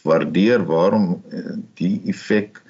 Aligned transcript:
waardeer 0.07 0.65
waarom 0.69 1.13
uh, 1.19 1.57
die 1.81 2.01
effek 2.13 2.61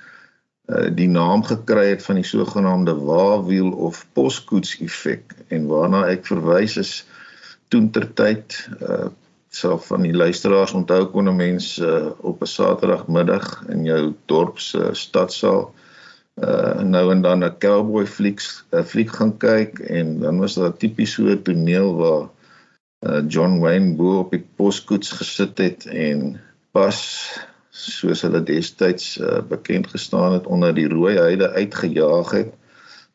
uh, 0.71 0.89
die 0.95 1.09
naam 1.11 1.45
gekry 1.47 1.91
het 1.93 2.05
van 2.07 2.21
die 2.21 2.27
sogenaamde 2.27 2.97
waawiel 3.05 3.73
of 3.73 4.05
poskoets 4.17 4.77
effek. 4.81 5.35
En 5.49 5.69
waarna 5.71 6.07
ek 6.11 6.27
verwys 6.31 6.79
is 6.81 6.95
toentertyd 7.71 8.57
uh, 8.81 9.11
sal 9.51 9.79
van 9.83 10.07
die 10.07 10.15
luisteraars 10.15 10.73
onthou 10.79 11.05
kon 11.11 11.29
'n 11.29 11.37
mens 11.37 11.77
uh, 11.79 12.11
op 12.23 12.43
'n 12.43 12.51
saterdagmiddag 12.57 13.47
in 13.69 13.85
jou 13.85 14.15
dorp 14.31 14.59
se 14.59 14.79
uh, 14.79 14.95
stadsaal 14.95 15.69
uh 15.69 15.89
nou 16.85 17.11
en 17.13 17.23
dan 17.23 17.45
'n 17.45 17.59
cowboy 17.59 18.07
flieks 18.07 18.65
'n 18.73 18.77
uh, 18.77 18.85
fliek 18.85 19.11
gaan 19.11 19.37
kyk 19.37 19.79
en 19.79 20.21
dan 20.21 20.39
was 20.39 20.55
daar 20.55 20.77
tipies 20.77 21.13
so 21.13 21.29
'n 21.29 21.43
toneel 21.43 21.97
waar 21.97 22.29
uh 23.07 23.23
John 23.29 23.61
Wayne 23.61 23.95
bo 23.97 24.19
op 24.19 24.31
die 24.31 24.45
poskoets 24.57 25.11
gesit 25.11 25.59
het 25.59 25.87
en 25.87 26.41
pas 26.73 26.99
soos 27.71 28.23
hulle 28.23 28.43
destyds 28.43 29.19
uh, 29.19 29.41
bekend 29.49 29.87
gestaan 29.87 30.33
het 30.33 30.47
onder 30.47 30.75
die 30.75 30.89
rooi 30.89 31.17
heide 31.17 31.51
uitgejaag 31.51 32.31
het. 32.31 32.53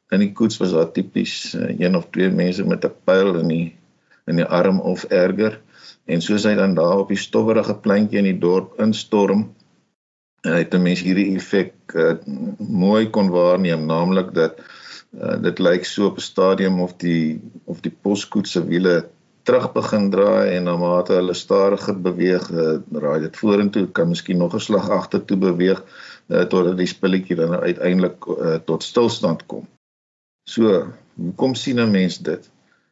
In 0.10 0.20
die 0.20 0.32
koets 0.32 0.58
was 0.58 0.72
daar 0.72 0.92
tipies 0.92 1.54
uh, 1.54 1.80
een 1.80 1.96
of 1.96 2.08
twee 2.10 2.30
mense 2.30 2.66
met 2.66 2.86
'n 2.86 2.94
pyl 3.04 3.40
in 3.40 3.48
die 3.48 3.76
in 4.26 4.36
die 4.36 4.46
arm 4.46 4.80
of 4.80 5.04
erger 5.04 5.62
en 6.06 6.22
soos 6.22 6.44
hy 6.44 6.56
dan 6.56 6.74
daar 6.74 6.98
op 6.98 7.10
die 7.10 7.18
stowwerige 7.18 7.76
pleintjie 7.76 8.18
in 8.18 8.30
die 8.30 8.40
dorp 8.40 8.80
instorm 8.82 9.55
het 10.46 10.74
'n 10.74 10.82
mens 10.82 11.02
hierdie 11.02 11.36
effek 11.36 11.74
uh, 11.94 12.14
mooi 12.58 13.10
kon 13.10 13.30
waarneem 13.30 13.86
naamlik 13.86 14.34
dat 14.34 14.62
uh, 15.22 15.42
dit 15.42 15.60
lyk 15.60 15.86
so 15.86 16.06
op 16.06 16.18
'n 16.18 16.30
stadium 16.32 16.82
of 16.82 16.94
die 17.02 17.42
of 17.64 17.82
die 17.82 17.96
poskoets 18.02 18.52
se 18.52 18.66
wiele 18.66 19.10
terug 19.44 19.72
begin 19.72 20.10
draai 20.10 20.56
en 20.56 20.64
na 20.64 20.76
mate 20.78 21.14
hulle 21.14 21.34
stadiger 21.34 22.02
beweeg 22.02 22.50
uh, 22.52 22.78
raai 22.92 23.20
dit 23.22 23.38
vorentoe 23.38 23.86
kan 23.92 24.10
miskien 24.10 24.38
nog 24.38 24.54
'n 24.54 24.60
slag 24.68 24.90
agtertoe 24.90 25.38
beweeg 25.38 25.84
uh, 26.28 26.42
totdat 26.42 26.78
die 26.78 26.90
spulletjie 26.90 27.36
dan 27.36 27.54
uiteindelik 27.56 28.26
uh, 28.26 28.56
tot 28.66 28.84
stilstand 28.84 29.46
kom. 29.46 29.68
So, 30.50 30.88
hoekom 31.16 31.56
sien 31.56 31.80
'n 31.80 31.92
mens 31.92 32.18
dit? 32.18 32.50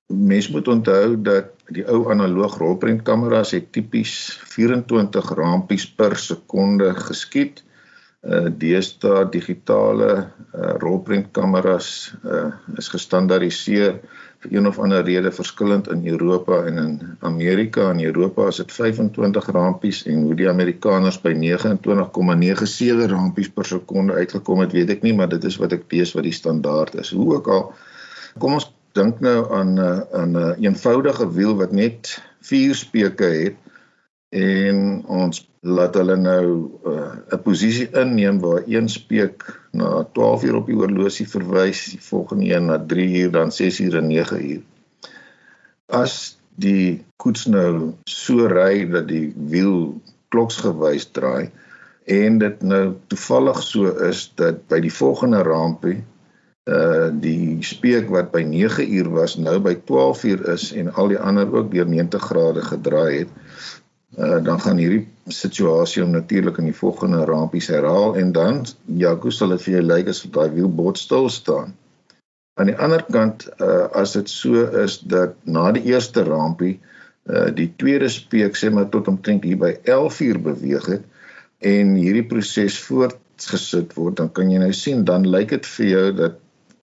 Mens 0.08 0.50
moet 0.50 0.68
onthou 0.68 1.22
dat 1.22 1.53
die 1.72 1.85
ou 1.88 2.09
analoog 2.12 2.57
rolprentkameras 2.59 3.53
het 3.56 3.72
tipies 3.72 4.40
24 4.56 5.29
rampies 5.38 5.88
per 5.88 6.18
sekonde 6.19 6.94
geskiet. 6.96 7.63
Uh 8.24 8.47
deesdae 8.47 9.25
digitale 9.31 10.12
uh 10.56 10.75
rolprentkameras 10.79 12.16
uh 12.23 12.52
is 12.79 12.88
gestandaardiseer 12.88 14.00
vir 14.44 14.53
een 14.57 14.68
of 14.68 14.79
ander 14.79 15.03
rede 15.03 15.31
verskillend 15.31 15.90
in 15.91 16.07
Europa 16.07 16.63
en 16.68 16.78
in 16.78 17.18
Amerika. 17.19 17.90
In 17.91 18.03
Europa 18.03 18.47
is 18.47 18.56
dit 18.56 18.72
25 18.72 19.46
rampies 19.46 20.06
en 20.06 20.22
hoe 20.23 20.35
die 20.35 20.50
Amerikaners 20.50 21.22
by 21.22 21.34
29,97 21.34 21.44
rampies 23.12 23.50
per 23.50 23.66
sekonde 23.66 24.13
uitgekom 24.13 24.59
het, 24.59 24.72
weet 24.72 24.90
ek 24.90 25.02
nie, 25.02 25.13
maar 25.16 25.29
dit 25.31 25.44
is 25.44 25.57
wat 25.57 25.72
ek 25.75 25.84
lees 25.91 26.13
wat 26.16 26.23
die 26.28 26.35
standaard 26.35 26.96
is. 26.96 27.12
Hoe 27.12 27.35
ook 27.35 27.47
al 27.47 27.73
kom 28.40 28.53
ons 28.53 28.72
dink 28.97 29.19
nou 29.19 29.39
aan 29.53 29.73
'n 29.73 29.79
uh, 29.79 29.99
aan 30.19 30.31
'n 30.31 30.35
uh, 30.35 30.53
eenvoudige 30.59 31.27
wiel 31.33 31.55
wat 31.55 31.71
net 31.71 32.21
vier 32.41 32.75
speke 32.75 33.25
het 33.25 33.57
en 34.29 35.05
ons 35.05 35.43
laat 35.61 35.95
hulle 35.95 36.15
nou 36.15 36.45
'n 36.85 37.33
uh, 37.33 37.41
posisie 37.43 37.89
inneem 37.91 38.39
waar 38.39 38.63
een 38.67 38.89
speek 38.89 39.59
na 39.71 40.03
12 40.13 40.43
uur 40.43 40.55
op 40.55 40.65
die 40.65 40.75
horlosie 40.75 41.29
verwys, 41.29 41.85
die 41.95 42.01
volgende 42.01 42.53
een 42.53 42.65
na 42.65 42.77
3 42.85 43.09
uur, 43.21 43.31
dan 43.31 43.51
6 43.51 43.79
uur 43.79 43.97
en 43.97 44.07
9 44.07 44.45
uur. 44.51 44.61
As 45.87 46.37
die 46.55 47.03
koets 47.17 47.45
nou 47.45 47.93
so 48.03 48.47
ry 48.47 48.85
dat 48.89 49.07
die 49.07 49.33
wiel 49.35 50.01
kloksgewys 50.29 51.09
draai 51.11 51.49
en 52.05 52.37
dit 52.37 52.61
nou 52.61 52.95
toevallig 53.07 53.61
so 53.63 53.93
is 54.09 54.31
dat 54.35 54.67
by 54.67 54.79
die 54.83 54.93
volgende 54.93 55.41
rampie 55.43 56.03
uh 56.63 57.09
die 57.12 57.59
speek 57.59 58.07
wat 58.07 58.31
by 58.31 58.41
9 58.47 58.85
uur 58.88 59.09
was 59.12 59.35
nou 59.35 59.57
by 59.59 59.74
12 59.84 60.24
uur 60.24 60.44
is 60.53 60.69
en 60.72 60.94
al 60.94 61.09
die 61.12 61.19
ander 61.19 61.50
ook 61.51 61.72
deur 61.72 61.88
90 61.88 62.22
grade 62.24 62.62
gedraai 62.63 63.18
het 63.18 63.31
uh 64.18 64.40
dan 64.44 64.62
gaan 64.62 64.78
hierdie 64.78 65.07
situasie 65.28 66.03
om 66.03 66.12
natuurlik 66.16 66.57
in 66.57 66.69
die 66.69 66.78
volgende 66.78 67.25
rampies 67.25 67.68
herhaal 67.68 68.16
en 68.16 68.31
dan 68.31 68.63
Jaco 68.85 69.29
sal 69.29 69.52
dit 69.56 69.63
vir 69.66 69.73
jou 69.73 69.81
lyk 69.90 70.07
as 70.07 70.22
daai 70.23 70.50
wiel 70.53 70.69
bot 70.69 70.97
stil 70.97 71.29
staan. 71.29 71.73
Aan 72.56 72.69
die 72.72 72.78
ander 72.78 73.03
kant 73.12 73.47
uh 73.59 73.90
as 73.91 74.13
dit 74.13 74.29
so 74.29 74.63
is 74.84 75.00
dat 75.00 75.35
na 75.44 75.72
die 75.72 75.84
eerste 75.91 76.23
rampie 76.23 76.79
uh 77.28 77.50
die 77.56 77.73
tweede 77.75 78.07
speek 78.09 78.56
sê 78.56 78.72
maar 78.72 78.88
tot 78.94 79.07
omtrent 79.07 79.44
hier 79.44 79.59
by 79.59 79.73
11 79.84 80.22
uur 80.29 80.40
beweeg 80.47 80.88
het 80.96 81.03
en 81.59 81.96
hierdie 81.96 82.28
proses 82.28 82.79
voortgesit 82.88 83.97
word 84.00 84.22
dan 84.22 84.31
kan 84.31 84.52
jy 84.52 84.63
nou 84.63 84.72
sien 84.72 85.03
dan 85.03 85.28
lyk 85.28 85.50
dit 85.57 85.69
vir 85.75 85.88
jou 85.88 86.07
dat 86.22 86.40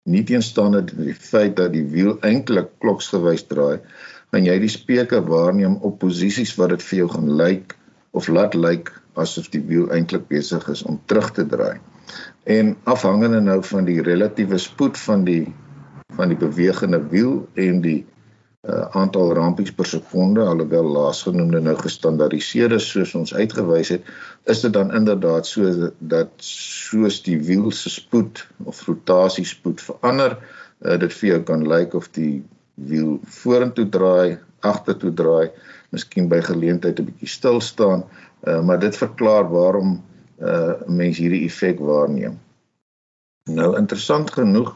nie 0.08 0.22
teenstaande 0.24 0.84
die 0.88 1.14
feit 1.14 1.56
dat 1.56 1.72
die 1.74 1.84
wiel 1.92 2.16
eintlik 2.26 2.70
kloksgewys 2.80 3.44
draai, 3.50 3.80
gaan 4.30 4.46
jy 4.46 4.56
die 4.62 4.72
speke 4.72 5.20
waarneem 5.26 5.76
op 5.86 5.98
posisies 6.02 6.54
wat 6.58 6.74
dit 6.74 6.84
vir 6.88 7.02
jou 7.02 7.08
gaan 7.14 7.30
lyk 7.40 7.76
of 8.16 8.28
laat 8.28 8.54
lyk 8.54 8.92
asof 9.20 9.50
die 9.52 9.62
wiel 9.66 9.90
eintlik 9.94 10.28
besig 10.30 10.66
is 10.72 10.82
om 10.86 11.00
terug 11.10 11.32
te 11.36 11.46
draai. 11.46 11.80
En 12.44 12.76
afhangende 12.84 13.40
nou 13.40 13.60
van 13.66 13.84
die 13.84 14.00
relatiewe 14.02 14.58
spoed 14.58 14.98
van 14.98 15.26
die 15.26 15.44
van 16.16 16.32
die 16.32 16.38
bewegende 16.38 16.98
wiel 17.12 17.44
en 17.54 17.80
die 17.84 18.00
uh, 18.66 18.80
aantal 18.98 19.34
rampies 19.38 19.70
per 19.72 19.86
sekonde 19.86 20.42
alhoewel 20.42 20.88
laasgenoemde 20.96 21.60
nou 21.62 21.76
gestandaardiseer 21.78 22.74
is 22.76 22.88
soos 22.90 23.14
ons 23.14 23.34
uitgewys 23.34 23.92
het 23.94 24.08
is 24.44 24.60
dit 24.60 24.72
dan 24.72 24.92
inderdaad 24.92 25.46
so 25.46 25.90
dat 25.98 26.30
soos 26.44 27.22
die 27.22 27.38
wiel 27.44 27.70
se 27.70 27.90
spoed 27.90 28.46
of 28.64 28.86
rotasiespoed 28.86 29.80
verander 29.80 30.38
uh, 30.38 30.98
dit 30.98 31.12
vir 31.12 31.28
jou 31.28 31.42
kan 31.52 31.66
lyk 31.68 31.94
of 31.94 32.08
die 32.16 32.42
wiel 32.74 33.18
vorentoe 33.40 33.88
draai 33.88 34.38
agtertoe 34.60 35.12
draai 35.14 35.50
miskien 35.90 36.28
by 36.28 36.40
geleentheid 36.44 37.00
'n 37.00 37.08
bietjie 37.10 37.28
stil 37.28 37.60
staan 37.60 38.04
uh, 38.46 38.60
maar 38.64 38.80
dit 38.80 38.96
verklaar 38.96 39.50
waarom 39.50 39.98
uh, 40.40 40.72
mense 40.86 41.20
hierdie 41.22 41.44
effek 41.44 41.80
waarneem. 41.84 42.38
Nou 43.50 43.76
interessant 43.76 44.30
genoeg 44.32 44.72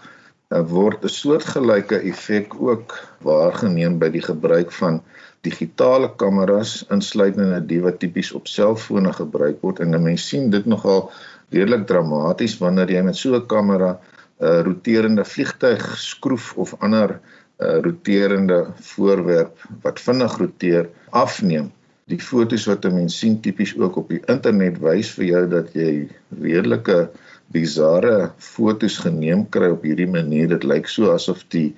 word 0.48 1.04
'n 1.04 1.08
soortgelyke 1.08 1.98
effek 2.10 2.54
ook 2.60 2.98
waargeneem 3.22 3.98
by 3.98 4.08
die 4.08 4.22
gebruik 4.22 4.72
van 4.72 5.02
digitale 5.44 6.10
kameras 6.16 6.84
insluitende 6.90 7.60
die 7.66 7.80
wat 7.80 7.98
tipies 7.98 8.32
op 8.32 8.46
selfone 8.48 9.12
gebruik 9.12 9.60
word. 9.60 9.80
En 9.80 9.94
'n 9.94 10.02
mens 10.02 10.28
sien 10.28 10.50
dit 10.50 10.66
nogal 10.66 11.10
redelik 11.50 11.86
dramaties 11.86 12.58
wanneer 12.58 12.90
jy 12.90 13.02
met 13.02 13.16
so 13.16 13.34
'n 13.34 13.46
kamera 13.46 13.98
'n 14.40 14.44
uh, 14.44 14.60
roterende 14.60 15.24
vliegtyg 15.24 15.96
skroef 15.96 16.54
of 16.56 16.74
ander 16.80 17.20
uh, 17.58 17.78
roterende 17.80 18.66
voorwerp 18.80 19.58
wat 19.82 20.00
vinnig 20.00 20.36
roteer 20.38 20.88
afneem. 21.10 21.72
Die 22.06 22.20
fotos 22.20 22.66
wat 22.66 22.84
'n 22.84 22.94
mens 22.94 23.18
sien 23.18 23.40
tipies 23.40 23.76
ook 23.78 23.96
op 23.96 24.08
die 24.08 24.22
internet 24.26 24.78
wys 24.78 25.10
vir 25.10 25.24
jou 25.24 25.48
dat 25.48 25.72
jy 25.72 26.08
redelike 26.40 27.10
bizarre 27.54 28.32
fotos 28.42 28.98
geneem 29.04 29.46
kry 29.54 29.70
op 29.74 29.86
hierdie 29.86 30.10
manier. 30.10 30.50
Dit 30.52 30.66
lyk 30.66 30.90
so 30.90 31.12
asof 31.14 31.44
die 31.54 31.70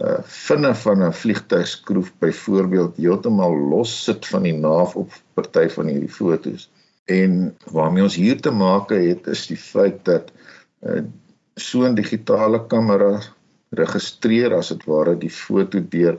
uh 0.00 0.18
vinne 0.46 0.70
van 0.82 1.02
'n 1.06 1.16
vliegtuigskroef 1.22 2.12
byvoorbeeld 2.22 2.96
heeltemal 2.96 3.56
los 3.72 3.92
sit 4.04 4.26
van 4.32 4.46
die 4.46 4.54
naaf 4.54 4.94
op 4.96 5.10
party 5.34 5.66
van 5.68 5.90
hierdie 5.90 6.14
fotos. 6.20 6.68
En 7.10 7.56
waarmee 7.74 8.02
ons 8.02 8.14
hier 8.14 8.40
te 8.40 8.50
maak 8.50 8.94
het 8.94 9.26
is 9.26 9.46
die 9.46 9.58
feit 9.58 10.04
dat 10.04 10.32
uh 10.86 11.02
so 11.56 11.84
'n 11.84 11.94
digitale 11.94 12.66
kamera 12.66 13.20
registreer 13.70 14.54
as 14.54 14.68
dit 14.68 14.84
ware 14.90 15.16
die 15.18 15.30
foto 15.30 15.80
deur 15.80 16.18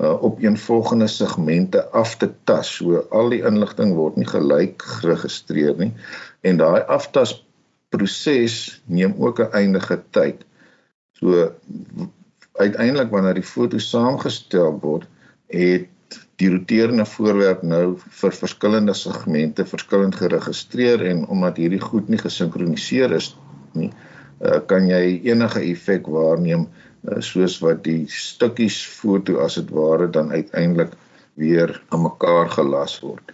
uh, 0.00 0.22
op 0.22 0.40
eenvolgende 0.42 1.06
segmente 1.06 1.84
af 1.90 2.16
te 2.16 2.30
tas. 2.44 2.76
So 2.76 3.06
al 3.10 3.32
die 3.34 3.42
inligting 3.46 3.94
word 3.94 4.16
nie 4.16 4.28
gelyk 4.28 4.82
geregistreer 5.00 5.76
nie. 5.78 5.92
En 6.40 6.60
daai 6.62 6.82
aftas 6.86 7.34
proses 7.92 8.82
neem 8.86 9.14
ook 9.18 9.40
'n 9.40 9.52
eindige 9.52 10.00
tyd. 10.10 10.44
So 11.20 11.52
uiteindelik 12.52 13.10
wanneer 13.10 13.34
die 13.34 13.50
foto 13.54 13.78
saamgestel 13.78 14.78
word, 14.80 15.08
het 15.46 15.88
die 16.36 16.50
roterende 16.50 17.04
voorwerp 17.06 17.62
nou 17.62 17.96
vir 17.96 18.32
verskillende 18.32 18.94
segmente 18.94 19.64
verskillend 19.64 20.16
geregistreer 20.16 21.06
en 21.06 21.26
omdat 21.26 21.56
hierdie 21.56 21.80
goed 21.80 22.08
nie 22.08 22.18
gesinkroniseer 22.18 23.12
is 23.12 23.36
nie, 23.72 23.92
uh, 24.40 24.58
kan 24.66 24.88
jy 24.88 25.20
enige 25.24 25.60
effek 25.60 26.06
waarneem 26.06 26.68
Eh, 27.02 27.18
soos 27.18 27.56
wat 27.58 27.82
die 27.82 28.06
stukkies 28.06 28.78
foto 28.86 29.40
as 29.42 29.56
dit 29.58 29.70
ware 29.74 30.06
dan 30.14 30.30
uiteindelik 30.30 30.92
weer 31.34 31.74
aan 31.90 32.04
mekaar 32.06 32.50
gelas 32.50 33.00
word. 33.02 33.32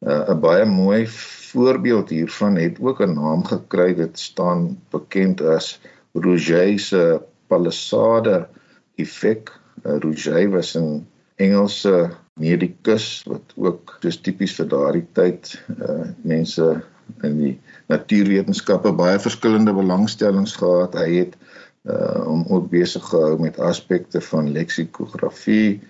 Eh, 0.00 0.30
'n 0.32 0.40
Baie 0.40 0.64
mooi 0.64 1.08
voorbeeld 1.52 2.08
hiervan 2.08 2.54
het 2.56 2.78
ook 2.80 3.00
'n 3.00 3.12
naam 3.14 3.44
gekry. 3.44 3.94
Dit 3.94 4.18
staan 4.18 4.80
bekend 4.90 5.40
as 5.42 5.80
Rouget 6.12 6.80
se 6.80 7.20
palisade 7.46 8.48
effek. 8.94 9.60
Eh, 9.82 9.96
Rouget 9.98 10.50
was 10.50 10.76
'n 10.76 11.06
Engelse 11.36 12.10
medikus 12.32 13.22
wat 13.26 13.52
ook 13.56 13.96
soos 14.00 14.20
tipies 14.20 14.54
vir 14.54 14.68
daardie 14.68 15.06
tyd 15.12 15.64
uh 15.80 16.08
mense 16.22 16.82
in 17.22 17.36
die 17.38 17.60
natuurwetenskappe 17.86 18.92
baie 18.92 19.18
verskillende 19.20 19.72
belangstellings 19.72 20.56
gehad. 20.56 20.94
Hy 20.94 21.10
het 21.14 21.36
uh 21.84 22.24
om 22.26 22.44
ook 22.48 22.70
besig 22.70 23.04
gehou 23.04 23.40
met 23.40 23.58
aspekte 23.58 24.20
van 24.20 24.52
leksikografie 24.52 25.80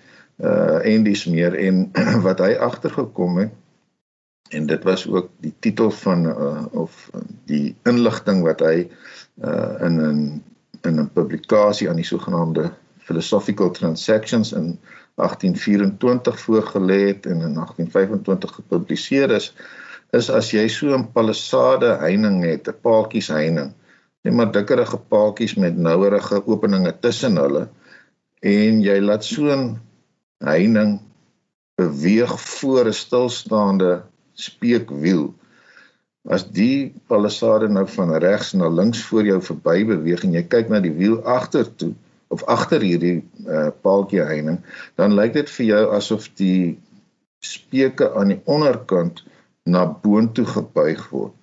uh 0.43 0.85
en 0.85 1.03
dis 1.03 1.25
meer 1.25 1.55
en 1.55 1.91
wat 2.27 2.39
hy 2.39 2.53
agtergekom 2.59 3.37
het 3.37 3.60
en 4.51 4.65
dit 4.65 4.83
was 4.83 5.07
ook 5.07 5.29
die 5.39 5.53
titel 5.59 5.91
van 5.91 6.25
uh 6.25 6.65
of 6.71 7.09
die 7.45 7.75
inligting 7.83 8.43
wat 8.43 8.59
hy 8.59 8.87
uh 9.43 9.75
in 9.87 9.99
'n 10.01 10.43
in 10.81 10.99
'n 10.99 11.11
publikasie 11.13 11.89
aan 11.89 12.01
die 12.01 12.07
sogenaamde 12.07 12.71
philosophical 12.97 13.71
transactions 13.71 14.51
in 14.51 14.79
1824 15.15 16.39
voorgelê 16.39 16.99
het 17.07 17.25
en 17.25 17.41
in 17.41 17.53
1825 17.53 18.55
gepubliseer 18.55 19.31
is 19.31 19.53
is 20.11 20.29
as 20.29 20.51
jy 20.51 20.67
so 20.67 20.95
'n 20.97 21.11
palisade 21.11 21.97
heining 21.99 22.43
het 22.43 22.67
'n 22.67 22.81
paaltjies 22.81 23.27
heining 23.27 23.73
net 24.21 24.33
maar 24.33 24.51
dikkerige 24.51 24.97
paadjies 24.97 25.55
met 25.55 25.77
nouerige 25.77 26.47
openinge 26.47 26.93
tussen 26.99 27.35
hulle 27.35 27.69
en 28.41 28.81
jy 28.81 28.99
laat 28.99 29.23
so 29.25 29.47
'n 29.47 29.79
heining 30.43 30.99
beweeg 31.75 32.33
voor 32.41 32.85
'n 32.85 32.93
stilstaande 32.93 34.03
speekwiel. 34.39 35.29
As 36.29 36.45
die 36.53 36.93
palisade 37.09 37.69
nou 37.69 37.87
van 37.89 38.13
regs 38.21 38.53
na 38.53 38.69
links 38.69 39.01
voor 39.09 39.25
jou 39.25 39.39
verby 39.41 39.81
beweeg 39.89 40.23
en 40.25 40.35
jy 40.37 40.43
kyk 40.45 40.69
na 40.69 40.79
die 40.83 40.93
wiel 40.93 41.17
agtertoe 41.25 41.93
of 42.31 42.43
agter 42.47 42.83
hierdie 42.85 43.19
uh, 43.43 43.71
paaltjie 43.83 44.21
heining, 44.23 44.61
dan 44.95 45.17
lyk 45.17 45.33
dit 45.35 45.49
vir 45.57 45.65
jou 45.65 45.81
asof 45.97 46.29
die 46.39 46.77
speke 47.43 48.11
aan 48.15 48.31
die 48.35 48.39
onderkant 48.45 49.23
na 49.67 49.83
boontoe 49.85 50.45
gebuig 50.47 51.01
word. 51.11 51.33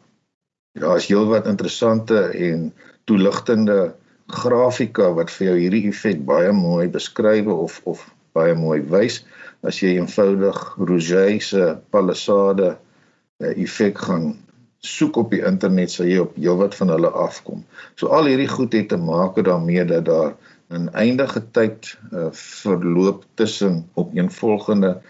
Daar 0.78 0.96
is 1.02 1.08
heelwat 1.10 1.48
interessante 1.50 2.28
en 2.30 2.70
toeligtende 3.10 3.94
grafika 4.28 5.10
wat 5.16 5.32
vir 5.34 5.50
jou 5.50 5.56
hierdie 5.58 5.88
effek 5.90 6.22
baie 6.28 6.52
mooi 6.54 6.86
beskryf 6.92 7.48
of 7.52 7.80
of 7.84 8.04
baie 8.36 8.54
mooi 8.54 8.80
wys 8.92 9.22
as 9.62 9.80
jy 9.82 9.96
eenvoudig 9.98 10.58
Rouget 10.78 11.42
se 11.42 11.76
palisade 11.90 12.76
eh, 13.38 13.54
effek 13.64 13.98
gaan 13.98 14.36
soek 14.78 15.16
op 15.16 15.32
die 15.34 15.42
internet 15.42 15.90
sal 15.90 16.06
jy 16.06 16.20
op 16.22 16.36
heelwat 16.38 16.76
van 16.78 16.92
hulle 16.94 17.10
afkom. 17.10 17.64
So 17.98 18.12
al 18.14 18.30
hierdie 18.30 18.50
goed 18.50 18.76
het 18.78 18.88
te 18.92 18.98
maak 19.00 19.40
daarmee 19.42 19.84
dat 19.84 20.04
daar 20.06 20.36
'n 20.70 20.88
eindige 20.92 21.42
tyd 21.50 21.98
uh, 22.12 22.28
verloop 22.30 23.24
tussen 23.34 23.88
op 23.94 24.14
eenvolgende 24.14 25.00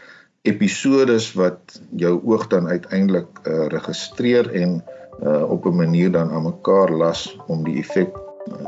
episodes 0.43 1.33
wat 1.33 1.81
jou 1.91 2.21
oog 2.25 2.47
dan 2.47 2.69
uiteindelik 2.69 3.27
uh, 3.43 3.67
registreer 3.67 4.53
en 4.55 4.85
uh, 5.23 5.51
op 5.51 5.67
'n 5.67 5.77
manier 5.77 6.13
dan 6.13 6.31
aan 6.31 6.43
mekaar 6.43 6.91
las 6.91 7.37
om 7.47 7.65
die 7.65 7.79
effek 7.79 8.15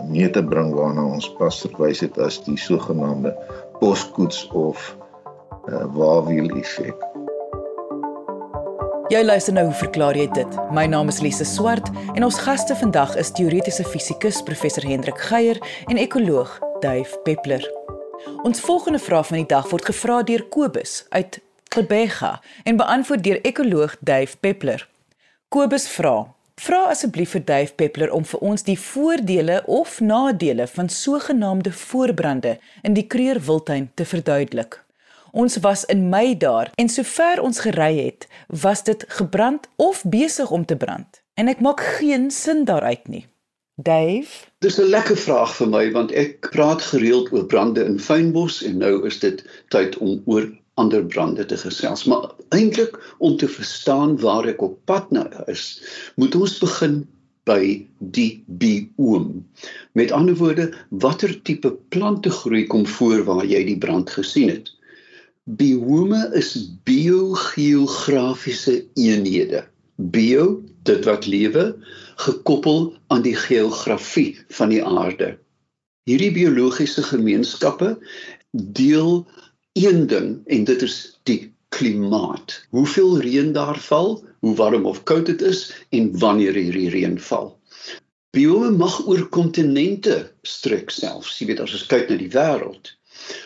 mee 0.09 0.31
te 0.31 0.45
bring 0.45 0.75
waarna 0.75 1.05
ons 1.05 1.33
pas 1.39 1.61
verwys 1.61 2.01
het 2.01 2.19
as 2.19 2.45
die 2.45 2.59
sogenaamde 2.59 3.37
poskoets 3.79 4.49
of 4.53 4.97
uh, 5.69 5.85
waarwiel 5.95 6.51
effek. 6.57 7.09
Jy 9.11 9.25
luister 9.25 9.53
nou 9.53 9.65
hoe 9.67 9.75
verklaar 9.75 10.15
jy 10.15 10.29
dit? 10.31 10.57
My 10.71 10.87
naam 10.87 11.11
is 11.11 11.19
Lise 11.21 11.45
Swart 11.45 11.89
en 12.15 12.25
ons 12.25 12.39
gaste 12.45 12.77
vandag 12.79 13.17
is 13.19 13.33
teoretiese 13.35 13.85
fisikus 13.85 14.39
professor 14.47 14.87
Hendrik 14.87 15.19
Geier 15.19 15.59
en 15.91 15.99
ekoloog 15.99 16.53
Duif 16.81 17.17
Peppler. 17.27 17.65
Ons 18.47 18.61
volgende 18.61 19.01
vraag 19.03 19.27
van 19.27 19.43
die 19.43 19.49
dag 19.51 19.67
word 19.73 19.89
gevra 19.91 20.21
deur 20.23 20.45
Kobus 20.55 21.05
uit 21.11 21.41
Klebega 21.75 22.37
en 22.65 22.79
beantwoord 22.79 23.25
deur 23.25 23.41
ekoloog 23.43 23.97
Duif 24.01 24.37
Peppler. 24.41 24.87
Kobus 25.51 25.89
vra: 25.91 26.31
Vra 26.61 26.81
asseblief 26.93 27.31
vir 27.33 27.43
Dave 27.49 27.73
Peppler 27.73 28.11
om 28.13 28.25
vir 28.29 28.43
ons 28.45 28.63
die 28.67 28.77
voordele 28.79 29.63
of 29.67 29.95
nadele 30.05 30.67
van 30.69 30.93
sogenaamde 30.93 31.73
voorbrande 31.73 32.59
in 32.85 32.95
die 32.95 33.07
Kreur 33.09 33.41
Wildtuin 33.47 33.89
te 33.95 34.05
verduidelik. 34.05 34.77
Ons 35.33 35.57
was 35.63 35.85
in 35.85 36.09
Mei 36.09 36.37
daar 36.37 36.71
en 36.75 36.89
sover 36.89 37.41
ons 37.41 37.61
gery 37.61 37.97
het, 37.99 38.27
was 38.47 38.85
dit 38.85 39.05
gebrand 39.09 39.69
of 39.77 40.03
besig 40.05 40.51
om 40.51 40.65
te 40.65 40.77
brand. 40.77 41.23
En 41.35 41.49
ek 41.49 41.61
maak 41.61 41.81
geen 41.81 42.31
sin 42.31 42.65
daaruit 42.65 43.09
nie. 43.09 43.27
Dave, 43.81 44.29
dis 44.59 44.79
'n 44.79 44.91
lekker 44.93 45.17
vraag 45.17 45.55
vir 45.57 45.69
my 45.69 45.85
want 45.93 46.11
ek 46.13 46.51
praat 46.51 46.83
gereeld 46.83 47.33
oor 47.33 47.47
brande 47.47 47.85
in 47.85 48.01
fynbos 48.01 48.63
en 48.63 48.77
nou 48.79 49.07
is 49.07 49.19
dit 49.21 49.45
tyd 49.69 49.97
om 49.99 50.23
oor 50.27 50.51
ander 50.75 51.05
brande 51.05 51.47
te 51.47 51.57
gesels, 51.57 52.05
maar 52.05 52.31
eintlik 52.49 52.99
om 53.19 53.37
te 53.37 53.49
verstaan 53.49 54.19
waar 54.21 54.49
ek 54.49 54.63
op 54.63 54.79
pad 54.85 55.11
na 55.11 55.25
is, 55.47 55.81
moet 56.17 56.35
ons 56.35 56.59
begin 56.59 57.09
by 57.49 57.87
die 57.99 58.43
bioom. 58.47 59.47
Met 59.93 60.13
ander 60.13 60.37
woorde, 60.37 60.71
watter 60.89 61.33
tipe 61.43 61.73
plante 61.89 62.31
groei 62.31 62.67
kom 62.67 62.87
voor 62.87 63.25
waar 63.25 63.45
jy 63.45 63.65
die 63.65 63.79
brand 63.79 64.11
gesien 64.11 64.53
het? 64.53 64.71
Biome 65.59 66.31
is 66.33 66.69
biogeografiese 66.85 68.87
eenhede. 68.95 69.65
Bio, 69.97 70.63
dit 70.87 71.05
wat 71.05 71.27
lewe, 71.27 71.75
gekoppel 72.23 72.95
aan 73.11 73.25
die 73.25 73.35
geografie 73.35 74.39
van 74.55 74.69
die 74.71 74.85
aarde. 74.85 75.39
Hierdie 76.07 76.31
biologiese 76.37 77.03
gemeenskappe 77.03 77.99
deel 78.53 79.27
een 79.73 80.07
ding 80.07 80.39
en 80.47 80.65
dit 80.71 80.83
is 80.87 81.19
die 81.27 81.51
klimaat. 81.75 82.63
Hoeveel 82.71 83.19
reën 83.27 83.51
daar 83.57 83.81
val, 83.89 84.23
hoe 84.41 84.55
warm 84.55 84.87
of 84.87 85.03
koud 85.03 85.27
dit 85.27 85.43
is 85.43 85.73
en 85.91 86.19
wanneer 86.19 86.55
hierdie 86.55 86.91
reën 86.95 87.19
val. 87.27 87.59
Biome 88.31 88.71
mag 88.71 89.03
oor 89.07 89.27
kontinente 89.35 90.31
strek 90.47 90.95
selfs, 90.95 91.43
jy 91.43 91.51
weet 91.51 91.67
as 91.67 91.75
ons 91.75 91.91
kyk 91.91 92.07
na 92.07 92.17
die 92.21 92.31
wêreld. 92.31 92.95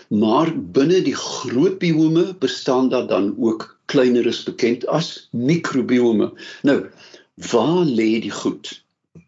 Maar 0.09 0.52
binne 0.76 1.00
die 1.02 1.16
groot 1.19 1.78
biome 1.83 2.35
bestaan 2.43 2.88
daar 2.88 3.07
dan 3.11 3.35
ook 3.38 3.66
kleineres 3.93 4.43
bekend 4.43 4.87
as 4.87 5.28
mikrobiome. 5.31 6.33
Nou, 6.62 6.85
waar 7.50 7.85
lê 7.85 8.21
die 8.25 8.35
goed? 8.35 8.73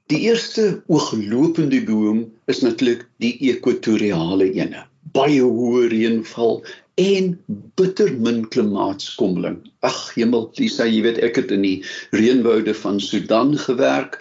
Die 0.06 0.20
eerste 0.30 0.82
ooglopende 0.86 1.80
boom 1.84 2.24
is 2.46 2.60
natuurlik 2.62 3.06
die 3.22 3.34
ekwatoriale 3.50 4.52
ene. 4.54 4.84
Baie 5.16 5.42
hoë 5.42 5.88
reënval 5.90 6.60
en 6.96 7.32
bitter 7.76 8.12
min 8.24 8.44
klimaatskommeling. 8.54 9.58
Ag 9.84 9.98
hemel, 10.14 10.46
Lisa, 10.56 10.86
jy 10.88 11.02
weet 11.04 11.18
ek 11.26 11.42
het 11.42 11.52
in 11.52 11.66
die 11.66 11.80
reënwoude 12.16 12.72
van 12.78 13.00
Sudan 13.02 13.52
gewerk 13.60 14.16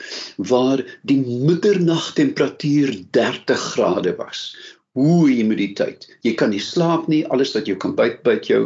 waar 0.51 0.83
die 1.07 1.21
middernagtemperatuur 1.23 2.91
30 3.15 3.69
grade 3.75 4.15
was. 4.19 4.49
Hoe 4.95 5.27
humiditeit. 5.27 6.05
Jy 6.23 6.33
kan 6.39 6.53
nie 6.55 6.61
slaap 6.63 7.09
nie, 7.11 7.25
alles 7.35 7.51
wat 7.55 7.67
jy 7.67 7.75
kan 7.83 7.95
byt 7.97 8.21
byt 8.23 8.47
jou. 8.47 8.61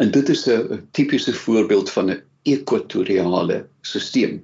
En 0.00 0.10
dit 0.10 0.28
is 0.32 0.46
'n 0.48 0.80
tipiese 0.96 1.32
voorbeeld 1.32 1.90
van 1.90 2.10
'n 2.10 2.22
ekwatoriale 2.44 3.66
stelsel. 3.82 4.40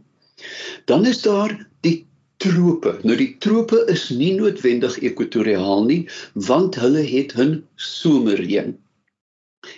Dan 0.84 1.06
is 1.06 1.22
daar 1.22 1.52
die 1.80 2.06
trope. 2.36 2.98
Nou 3.02 3.16
die 3.16 3.36
trope 3.38 3.84
is 3.88 4.08
nie 4.10 4.34
noodwendig 4.36 4.98
ekwatoriaal 5.00 5.84
nie, 5.84 6.08
want 6.34 6.74
hulle 6.74 7.04
het 7.04 7.32
'n 7.36 7.64
somerreën 7.76 8.76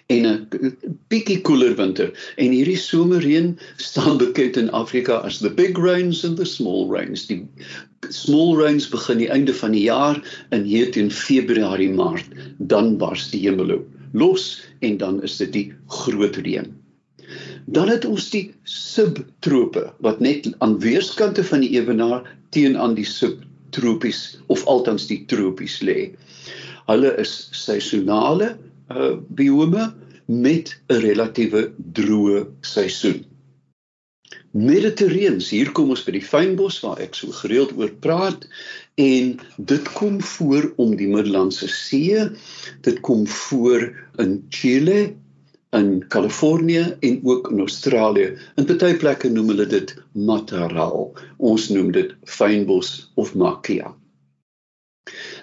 en 0.07 0.27
'n 0.27 0.77
bietjie 1.09 1.41
koeler 1.47 1.75
winter. 1.77 2.11
En 2.37 2.51
hierdie 2.55 2.79
somerreën 2.79 3.59
staan 3.77 4.19
bekend 4.19 4.57
in 4.57 4.71
Afrika 4.71 5.15
as 5.29 5.39
the 5.39 5.51
big 5.51 5.79
rains 5.79 6.25
and 6.25 6.37
the 6.37 6.45
small 6.45 6.89
rains. 6.91 7.27
Die 7.27 7.43
small 8.09 8.57
rains 8.57 8.89
begin 8.89 9.19
die 9.19 9.31
einde 9.31 9.55
van 9.55 9.73
die 9.73 9.87
jaar 9.87 10.21
in 10.51 10.65
hier 10.65 10.91
teen 10.93 11.11
Februarie, 11.11 11.91
Maart, 11.91 12.31
dan 12.59 12.97
bars 12.97 13.31
die 13.31 13.43
hemel 13.47 13.83
los 14.13 14.63
en 14.81 14.97
dan 14.97 15.23
is 15.23 15.37
dit 15.37 15.53
die 15.53 15.67
groot 15.87 16.37
reën. 16.37 16.73
Dan 17.67 17.89
het 17.89 18.05
ons 18.05 18.31
die 18.31 18.51
subtrope 18.69 19.87
wat 20.05 20.21
net 20.21 20.51
aan 20.59 20.81
weerskante 20.83 21.45
van 21.45 21.63
die 21.65 21.73
ewenaar 21.79 22.27
teen 22.51 22.77
aan 22.77 22.95
die 22.99 23.07
subtropies 23.09 24.39
of 24.53 24.67
althans 24.67 25.07
die 25.09 25.23
tropies 25.31 25.81
lê. 25.81 26.13
Hulle 26.91 27.15
is 27.23 27.49
seisonale 27.57 28.57
uh, 28.97 29.13
biome 29.29 29.93
met 30.27 30.77
'n 30.89 31.01
relatiewe 31.05 31.73
droë 31.77 32.47
seisoen. 32.61 33.25
Mediterreens, 34.53 35.49
hier 35.51 35.71
kom 35.73 35.91
ons 35.95 36.03
by 36.05 36.13
die 36.13 36.25
fynbos 36.25 36.81
waar 36.85 37.01
ek 37.01 37.15
so 37.17 37.33
gereeld 37.33 37.73
oor 37.79 37.89
praat 38.05 38.45
en 39.01 39.39
dit 39.57 39.87
kom 39.97 40.21
voor 40.21 40.73
om 40.77 40.93
die 40.97 41.09
Middellandse 41.09 41.69
See. 41.73 42.21
Dit 42.85 43.01
kom 43.01 43.27
voor 43.27 43.89
in 44.21 44.45
Chile, 44.53 45.15
in 45.73 46.05
Kalifornië 46.13 46.85
en 47.01 47.21
ook 47.25 47.51
in 47.51 47.65
Australië. 47.65 48.37
In 48.61 48.69
baie 48.69 48.97
plekke 49.01 49.33
noem 49.33 49.55
hulle 49.55 49.67
dit 49.67 49.95
mataral. 50.13 51.15
Ons 51.39 51.71
noem 51.73 51.89
dit 51.97 52.13
fynbos 52.29 53.13
of 53.17 53.33
makia. 53.35 53.95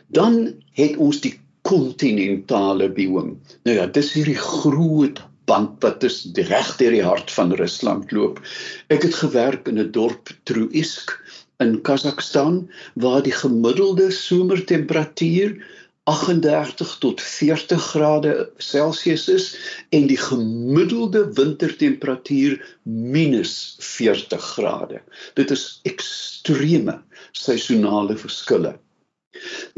Dan 0.08 0.53
het 0.77 0.98
ons 1.01 1.22
die 1.25 1.34
kontinentale 1.70 2.90
biome. 2.94 3.38
Nou 3.68 3.76
ja, 3.76 3.86
dis 3.94 4.14
hierdie 4.18 4.40
groot 4.40 5.22
band 5.50 5.78
wat 5.84 6.06
is 6.06 6.22
reg 6.50 6.70
deur 6.78 6.94
die 6.94 7.06
hart 7.06 7.32
van 7.34 7.54
Rusland 7.58 8.14
loop. 8.16 8.42
Ek 8.94 9.06
het 9.06 9.18
gewerk 9.22 9.70
in 9.70 9.80
'n 9.82 9.92
dorp 9.96 10.34
Truisk 10.50 11.14
in 11.64 11.82
Kazakhstan 11.82 12.70
waar 12.96 13.22
die 13.26 13.36
gemiddelde 13.36 14.12
somertemperatuur 14.12 15.58
38 16.10 16.96
tot 17.04 17.22
40 17.22 17.82
grade 17.94 18.50
Celsius 18.58 19.28
is 19.30 19.48
en 19.90 20.08
die 20.10 20.18
gemiddelde 20.18 21.28
wintertemperatuur 21.38 22.58
minus 22.84 23.76
40 23.80 24.42
grade. 24.56 25.02
Dit 25.38 25.52
is 25.52 25.80
ekstreme 25.84 27.02
seisonale 27.32 28.18
verskille. 28.18 28.74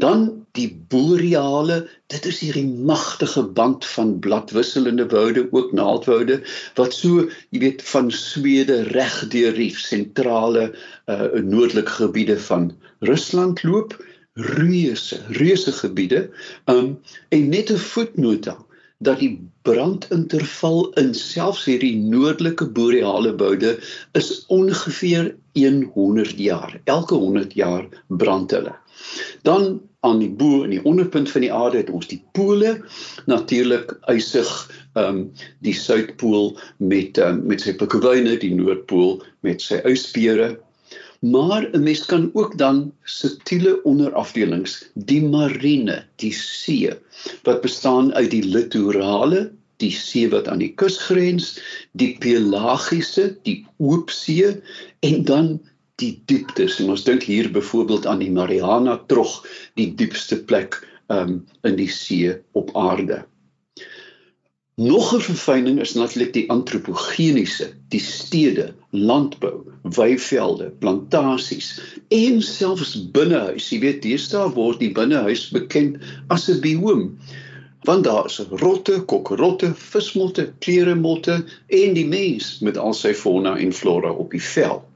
Dan 0.02 0.46
die 0.58 0.68
boreale, 0.88 1.88
dit 2.12 2.26
is 2.28 2.40
hierdie 2.44 2.66
magtige 2.66 3.42
band 3.56 3.84
van 3.94 4.18
bladwisselende 4.24 5.06
woude, 5.12 5.46
ook 5.50 5.72
naaldwoude 5.72 6.40
wat 6.78 6.96
so, 6.96 7.26
jy 7.50 7.62
weet, 7.66 7.84
van 7.92 8.10
Swede 8.10 8.82
reg 8.92 9.18
deur 9.34 9.54
die 9.56 9.70
sentrale 9.76 10.70
uh 11.12 11.28
noordelike 11.40 11.98
gebiede 12.00 12.38
van 12.48 12.72
Rusland 13.00 13.62
loop, 13.62 13.96
reuse, 14.34 15.20
reuse 15.28 15.72
gebiede. 15.72 16.28
Um 16.66 16.98
en 17.30 17.48
net 17.48 17.72
'n 17.72 17.78
voetnota 17.78 18.56
dat 19.02 19.18
die 19.18 19.34
brandinterval 19.66 20.92
in 21.00 21.14
selfs 21.14 21.64
hierdie 21.66 21.96
noordelike 21.98 22.68
boreale 22.76 23.34
woude 23.36 23.78
is 24.18 24.44
ongeveer 24.46 25.34
100 25.94 26.38
jaar. 26.38 26.80
Elke 26.84 27.14
100 27.14 27.52
jaar 27.54 27.88
brand 28.08 28.50
hulle. 28.50 28.74
Dan 29.42 29.80
aan 30.02 30.18
die 30.18 30.30
bo 30.30 30.62
in 30.66 30.72
die 30.74 30.82
onderpunt 30.88 31.30
van 31.30 31.44
die 31.44 31.52
aarde 31.54 31.78
het 31.78 31.90
ons 31.94 32.08
die 32.10 32.20
pole 32.36 32.74
natuurlik 33.30 33.94
eisig 34.10 34.50
ehm 34.98 35.06
um, 35.08 35.20
die 35.64 35.74
suidpool 35.78 36.50
met 36.92 37.18
um, 37.22 37.38
met 37.48 37.62
sy 37.64 37.74
pikwyne 37.78 38.34
die 38.42 38.50
noordpool 38.56 39.20
met 39.46 39.62
sy 39.62 39.78
ysbere 39.88 40.50
maar 41.22 41.68
'n 41.70 41.82
mens 41.86 42.02
kan 42.10 42.30
ook 42.34 42.58
dan 42.58 42.82
subtiele 43.04 43.76
onderafdelings 43.86 44.74
die 44.94 45.22
marine 45.22 46.02
die 46.18 46.34
see 46.34 46.90
wat 47.46 47.62
bestaan 47.62 48.12
uit 48.14 48.30
die 48.34 48.42
litorale 48.42 49.50
die 49.82 49.92
see 49.94 50.30
wat 50.32 50.48
aan 50.48 50.62
die 50.62 50.72
kus 50.78 50.98
grens 51.08 51.56
die 51.98 52.14
pelagiese 52.22 53.32
die 53.48 53.58
oop 53.78 54.10
see 54.14 54.54
en 55.08 55.26
dan 55.28 55.52
die 56.00 56.14
dieptes 56.30 56.78
en 56.82 56.92
ons 56.94 57.04
dink 57.06 57.26
hier 57.28 57.50
byvoorbeeld 57.52 58.06
aan 58.10 58.22
die 58.22 58.32
Mariana 58.32 58.96
Trog, 59.10 59.42
die 59.78 59.92
diepste 59.98 60.38
plek 60.48 60.80
um, 61.12 61.42
in 61.68 61.76
die 61.78 61.90
see 61.90 62.32
op 62.58 62.72
aarde. 62.78 63.22
Nog 64.80 65.12
'n 65.14 65.20
verfyning 65.20 65.80
is 65.80 65.92
natuurlik 65.94 66.32
die 66.32 66.48
antropogeniese, 66.50 67.68
die 67.92 68.00
stede, 68.00 68.72
landbou, 68.90 69.68
weivelde, 69.82 70.70
plantasies 70.80 71.76
en 72.08 72.40
selfs 72.42 72.96
binnehuis. 73.12 73.68
Jy 73.68 73.78
weet, 73.84 74.02
deesdae 74.02 74.48
word 74.56 74.80
die 74.80 74.92
binnehuis 74.96 75.50
bekend 75.52 76.00
as 76.28 76.48
'n 76.48 76.60
bioom 76.64 77.18
want 77.82 78.04
daar 78.04 78.26
is 78.30 78.38
rotte, 78.50 79.00
kokrotte, 79.10 79.72
vismotte, 79.74 80.52
kleremotte 80.58 81.44
en 81.66 81.94
die 81.96 82.06
mens 82.06 82.58
met 82.62 82.78
al 82.78 82.94
sy 82.94 83.14
fauna 83.14 83.56
en 83.58 83.72
flora 83.74 84.12
op 84.12 84.30
die 84.30 84.42
veld. 84.42 84.86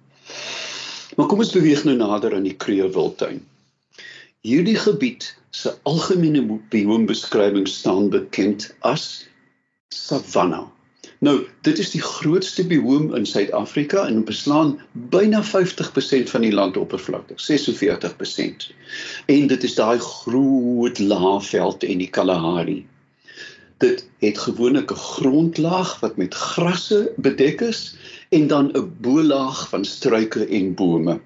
Maar 1.17 1.27
kom 1.31 1.41
ons 1.43 1.55
beweeg 1.55 1.85
nou 1.87 1.97
nader 1.97 2.35
aan 2.37 2.47
die 2.47 2.55
Kruger 2.55 2.93
Wildtuin. 2.93 3.41
Hierdie 4.47 4.77
gebied 4.79 5.31
se 5.51 5.73
algemene 5.89 6.43
bioombeskrywing 6.71 7.67
staan 7.69 8.11
bekend 8.13 8.69
as 8.85 9.27
savanna. 9.89 10.67
Nou, 11.27 11.41
dit 11.67 11.79
is 11.83 11.89
die 11.91 12.03
grootste 12.03 12.63
bioom 12.71 13.09
in 13.19 13.25
Suid-Afrika 13.27 14.05
en 14.07 14.21
beslaan 14.29 14.77
byna 15.11 15.41
50% 15.43 16.31
van 16.31 16.45
die 16.47 16.53
landoppervlakte, 16.55 17.35
46%. 17.43 18.69
En 19.35 19.49
dit 19.51 19.65
is 19.67 19.75
daai 19.75 19.99
groot 20.05 21.01
laafveld 21.03 21.87
en 21.89 22.05
die 22.05 22.11
Kalahari. 22.19 22.85
Dit 23.83 24.05
het 24.23 24.39
gewoonlik 24.39 24.93
'n 24.93 25.03
grondlaag 25.19 25.97
wat 26.01 26.17
met 26.17 26.35
grasse 26.35 27.01
bedek 27.17 27.61
is 27.61 27.97
en 28.31 28.47
dan 28.47 28.71
'n 28.73 28.93
bolaag 29.01 29.69
van 29.69 29.85
struike 29.85 30.47
en 30.47 30.75
bome. 30.75 31.21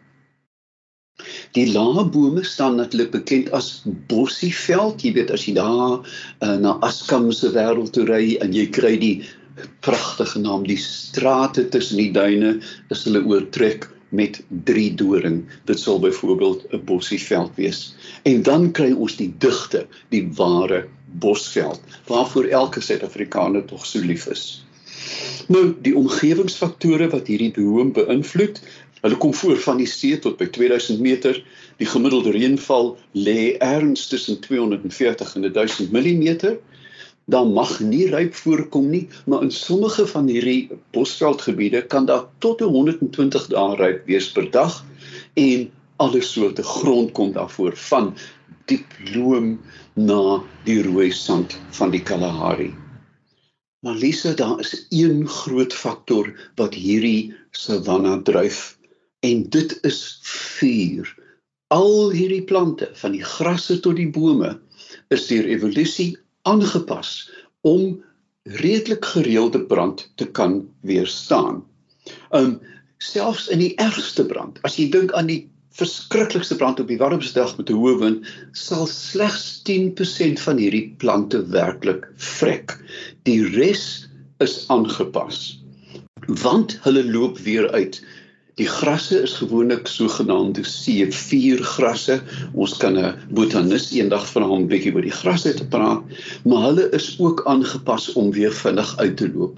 Die 1.52 1.72
lae 1.72 2.04
bome 2.04 2.44
staan 2.44 2.76
natuurlik 2.76 3.10
bekend 3.10 3.50
as 3.50 3.82
bossieveld. 3.84 5.02
Jy 5.02 5.12
weet 5.12 5.30
as 5.30 5.44
jy 5.44 5.54
daar 5.54 6.00
uh, 6.40 6.56
na 6.56 6.78
Askam 6.80 7.32
se 7.32 7.50
wêreld 7.52 7.92
toe 7.92 8.06
ry 8.08 8.36
en 8.40 8.52
jy 8.56 8.66
kry 8.66 8.96
die 8.98 9.16
pragtige 9.80 10.38
naam 10.38 10.66
die 10.66 10.78
strate 10.78 11.68
tussen 11.68 11.96
die 11.96 12.12
duine, 12.12 12.58
is 12.90 13.04
hulle 13.04 13.24
oortrek 13.24 13.88
met 14.10 14.40
drie 14.48 14.94
doring. 14.94 15.44
Dit 15.64 15.80
sal 15.80 16.00
byvoorbeeld 16.00 16.66
'n 16.72 16.84
bossieveld 16.84 17.52
wees. 17.54 17.94
En 18.22 18.42
dan 18.42 18.70
kry 18.72 18.92
ons 18.92 19.16
die 19.16 19.32
digte, 19.38 19.86
die 20.08 20.28
ware 20.34 20.86
bosveld 21.18 21.80
waarvoor 22.06 22.44
elke 22.44 22.80
Suid-Afrikaner 22.80 23.64
tog 23.64 23.86
so 23.86 23.98
lief 23.98 24.26
is. 24.26 24.64
Nou, 25.46 25.74
die 25.82 25.96
omgewingsfaktore 25.96 27.08
wat 27.08 27.26
hierdie 27.26 27.52
boom 27.54 27.92
beïnvloed, 27.92 28.60
hulle 29.00 29.16
kom 29.16 29.34
voor 29.34 29.56
van 29.58 29.76
die 29.80 29.88
see 29.88 30.18
tot 30.18 30.36
by 30.36 30.46
2000 30.46 31.00
meter. 31.00 31.44
Die 31.76 31.88
gemiddelde 31.88 32.30
reënval 32.30 32.98
lê 33.12 33.56
erns 33.58 34.06
tussen 34.06 34.40
240 34.40 35.34
en 35.34 35.52
1000 35.52 35.92
mm 35.92 36.58
dan 37.30 37.52
mag 37.54 37.76
nie 37.80 38.06
ryp 38.10 38.34
voorkom 38.34 38.88
nie, 38.90 39.04
maar 39.26 39.44
in 39.46 39.52
sommige 39.54 40.06
van 40.10 40.28
hierdie 40.30 40.70
bosveldgebiede 40.96 41.84
kan 41.92 42.08
daar 42.10 42.26
tot 42.44 42.60
120 42.60 43.46
dae 43.52 43.76
ryp 43.80 44.06
wees 44.10 44.30
per 44.34 44.50
dag 44.50 44.80
en 45.38 45.68
alle 46.02 46.22
soorte 46.24 46.64
grond 46.66 47.12
kom 47.16 47.32
daarvoor 47.36 47.76
van 47.90 48.12
diep 48.70 48.98
loom 49.14 49.54
na 49.94 50.40
die 50.66 50.80
rooi 50.86 51.10
sand 51.12 51.58
van 51.78 51.94
die 51.94 52.02
Kalahari. 52.02 52.72
Maar 53.80 53.96
Lisa, 53.96 54.34
daar 54.36 54.60
is 54.60 54.86
een 54.90 55.24
groot 55.28 55.72
faktor 55.72 56.28
wat 56.60 56.74
hierdie 56.74 57.32
savanna 57.50 58.20
dryf 58.22 58.80
En 59.20 59.48
dit 59.48 59.78
is 59.84 60.18
vuur. 60.22 61.16
Al 61.66 62.10
hierdie 62.10 62.44
plante, 62.44 62.88
van 62.94 63.12
die 63.12 63.24
grasse 63.24 63.80
tot 63.84 63.98
die 64.00 64.08
bome, 64.10 64.54
is 65.12 65.26
deur 65.28 65.44
evolusie 65.44 66.14
aangepas 66.48 67.30
om 67.60 68.04
redelik 68.42 69.04
gereelde 69.04 69.60
brand 69.60 70.12
te 70.14 70.26
kan 70.26 70.68
weerstaan. 70.80 71.64
Um 72.30 72.60
selfs 73.00 73.48
in 73.48 73.58
die 73.58 73.74
ergste 73.80 74.24
brand, 74.28 74.58
as 74.62 74.76
jy 74.76 74.90
dink 74.92 75.12
aan 75.16 75.28
die 75.30 75.42
verskriklikste 75.76 76.56
brand 76.60 76.80
op 76.82 76.88
die 76.90 76.98
warmste 77.00 77.40
dag 77.40 77.56
met 77.56 77.70
'n 77.70 77.78
hoë 77.78 77.98
wind, 78.00 78.26
sal 78.52 78.86
slegs 78.86 79.62
10% 79.64 80.40
van 80.40 80.56
hierdie 80.56 80.94
plante 80.98 81.40
werklik 81.46 82.08
vrek. 82.16 82.76
Die 83.24 83.44
res 83.56 84.08
is 84.40 84.64
aangepas. 84.68 85.60
Want 86.42 86.78
hulle 86.84 87.04
loop 87.04 87.38
weer 87.38 87.70
uit. 87.70 88.02
Die 88.60 88.68
grasse 88.68 89.22
is 89.24 89.38
gewoonlik 89.40 89.86
sogenaamde 89.88 90.60
C4 90.60 91.62
grasse. 91.64 92.18
Ons 92.52 92.76
kan 92.82 92.98
'n 92.98 93.14
botanis 93.38 93.86
eendag 93.96 94.26
van 94.32 94.44
hom 94.50 94.60
'n 94.64 94.68
bietjie 94.68 94.92
oor 94.94 95.06
die 95.08 95.16
grasse 95.22 95.54
te 95.56 95.66
praat, 95.76 96.04
maar 96.44 96.68
hulle 96.68 96.86
is 97.00 97.08
ook 97.18 97.40
aangepas 97.54 98.12
om 98.12 98.28
weer 98.36 98.52
vinnig 98.52 98.96
uit 98.98 99.16
te 99.16 99.32
loop 99.32 99.56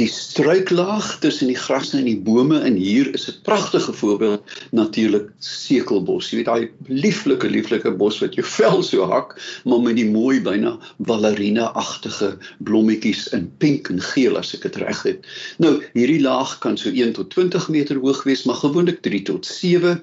die 0.00 0.08
struiklaag 0.08 1.18
tussen 1.20 1.50
die 1.50 1.58
grasse 1.58 1.98
en 1.98 2.06
die 2.08 2.18
bome 2.18 2.60
en 2.64 2.76
hier 2.80 3.10
is 3.14 3.28
'n 3.28 3.40
pragtige 3.44 3.92
voorbeeld 3.92 4.42
natuurlik 4.72 5.30
sekelbos. 5.38 6.30
Jy 6.30 6.36
weet 6.36 6.50
daai 6.50 6.68
lieflike 6.88 7.48
lieflike 7.48 7.90
bos 7.90 8.20
wat 8.20 8.34
jou 8.34 8.46
vel 8.46 8.82
so 8.82 9.04
hak, 9.04 9.36
maar 9.64 9.80
met 9.80 9.96
die 9.96 10.10
mooi 10.10 10.40
byna 10.40 10.78
ballerina-agtige 10.98 12.38
blommetjies 12.58 13.28
in 13.32 13.50
pink 13.58 13.88
en 13.90 14.00
geel 14.00 14.36
as 14.36 14.54
ek 14.54 14.62
dit 14.62 14.76
reg 14.76 15.02
het. 15.02 15.26
Nou, 15.58 15.82
hierdie 15.94 16.22
laag 16.22 16.58
kan 16.58 16.76
so 16.76 16.88
1 16.90 17.12
tot 17.12 17.30
20 17.30 17.68
meter 17.68 17.96
hoog 17.96 18.24
wees, 18.24 18.44
maar 18.44 18.56
gewoonlik 18.62 19.02
3 19.02 19.22
tot 19.22 19.46
7. 19.46 20.02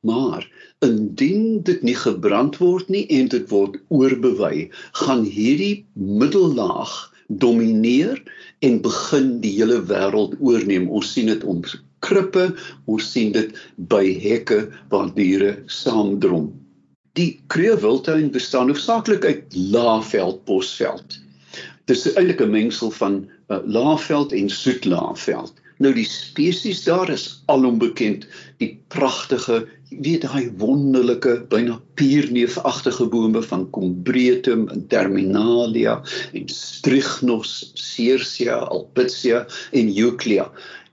Maar 0.00 0.48
indien 0.80 1.62
dit 1.62 1.82
nie 1.82 1.94
gebrand 1.94 2.56
word 2.56 2.88
nie 2.88 3.06
en 3.08 3.28
dit 3.28 3.48
word 3.50 3.76
oorbewy, 3.88 4.70
gaan 4.92 5.24
hierdie 5.24 5.84
middellaag 5.94 7.12
domineer 7.28 8.22
en 8.66 8.80
begin 8.84 9.30
die 9.40 9.52
hele 9.56 9.80
wêreld 9.88 10.36
oorneem. 10.40 10.88
Ons 10.92 11.12
sien 11.14 11.30
dit 11.32 11.44
om 11.48 11.62
krippe, 12.04 12.50
ons 12.90 13.06
sien 13.12 13.32
dit 13.32 13.56
by 13.92 14.02
hekke 14.20 14.66
waar 14.92 15.08
diere 15.16 15.56
saamdrom. 15.72 16.50
Die 17.18 17.40
Kreeuwiltuin 17.52 18.30
bestaan 18.34 18.70
hoofsaaklik 18.70 19.24
uit 19.24 19.56
laafveld, 19.74 20.44
bosveld. 20.48 21.18
Dit 21.88 21.96
is 21.96 22.14
eintlik 22.14 22.40
'n 22.44 22.50
mengsel 22.50 22.90
van 22.90 23.24
uh, 23.48 23.58
laafveld 23.64 24.32
en 24.32 24.48
soetlaafveld. 24.48 25.52
Nou 25.80 25.94
die 25.96 26.06
spesies 26.06 26.84
daar 26.84 27.10
is 27.10 27.42
alom 27.48 27.78
bekend, 27.80 28.26
die 28.60 28.76
pragtige, 28.88 29.66
weet 29.90 30.22
daai 30.22 30.50
wonderlike 30.58 31.32
byna 31.50 31.80
pierneefagtige 31.98 33.06
bome 33.10 33.42
van 33.42 33.64
Combretum 33.74 34.68
en 34.68 34.86
Terminalia 34.86 36.00
en 36.32 36.48
Strychnos, 36.48 37.72
Cercia, 37.74 38.60
Albizia 38.70 39.46
en 39.72 39.90
Euclea. 39.96 40.50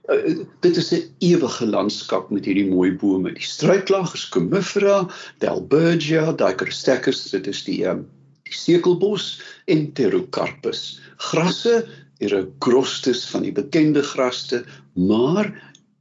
Uh, 0.08 0.38
dit 0.64 0.76
is 0.76 0.90
'n 0.94 1.04
ewige 1.18 1.66
landskap 1.66 2.30
met 2.30 2.44
hierdie 2.44 2.68
mooi 2.70 2.92
bome. 2.92 3.32
Die 3.32 3.44
struiklaag 3.44 4.14
is 4.14 4.28
Comifera, 4.28 5.06
Dalbergia, 5.38 6.32
Dichrostegus, 6.32 7.30
dit 7.30 7.46
is 7.46 7.64
die 7.64 7.84
um, 7.86 8.06
die 8.48 8.56
sekelbos 8.56 9.40
en 9.66 9.92
Pterocarpus. 9.92 11.00
Grasse 11.16 11.84
Erokrostes 12.18 13.26
van 13.30 13.44
die 13.46 13.52
bekende 13.54 14.02
graste, 14.02 14.64
maar 14.94 15.52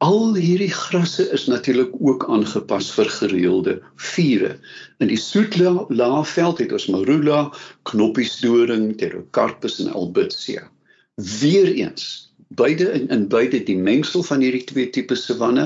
al 0.03 0.35
hierdie 0.35 0.71
grasse 0.73 1.25
is 1.33 1.47
natuurlik 1.49 1.95
ook 1.99 2.27
aangepas 2.29 2.91
vir 2.93 3.09
gereelde 3.09 3.79
vure. 3.95 4.53
In 5.01 5.09
die 5.09 5.19
soetlaafveld 5.21 6.61
het 6.61 6.71
ons 6.71 6.87
marula, 6.93 7.47
knoppiesdoring, 7.89 8.93
pterocarpus 8.95 9.79
en 9.83 9.93
albizia. 9.93 10.67
Weereens 11.15 12.27
Beide 12.47 12.91
in 12.91 13.09
in 13.11 13.27
beide 13.27 13.59
die 13.63 13.77
mengsel 13.77 14.23
van 14.23 14.39
hierdie 14.39 14.63
twee 14.63 14.89
tipe 14.89 15.15
savanne 15.19 15.65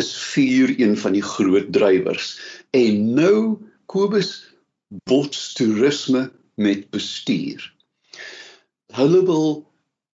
is 0.00 0.12
vuur 0.32 0.72
een 0.80 0.96
van 0.96 1.12
die 1.12 1.22
groot 1.22 1.68
drywers. 1.72 2.38
En 2.70 3.12
nou 3.14 3.58
Kobus 3.86 4.30
bots 5.04 5.52
toerisme 5.52 6.30
met 6.54 6.88
bestuur. 6.90 7.68
Hulle 8.96 9.20
wil 9.28 9.44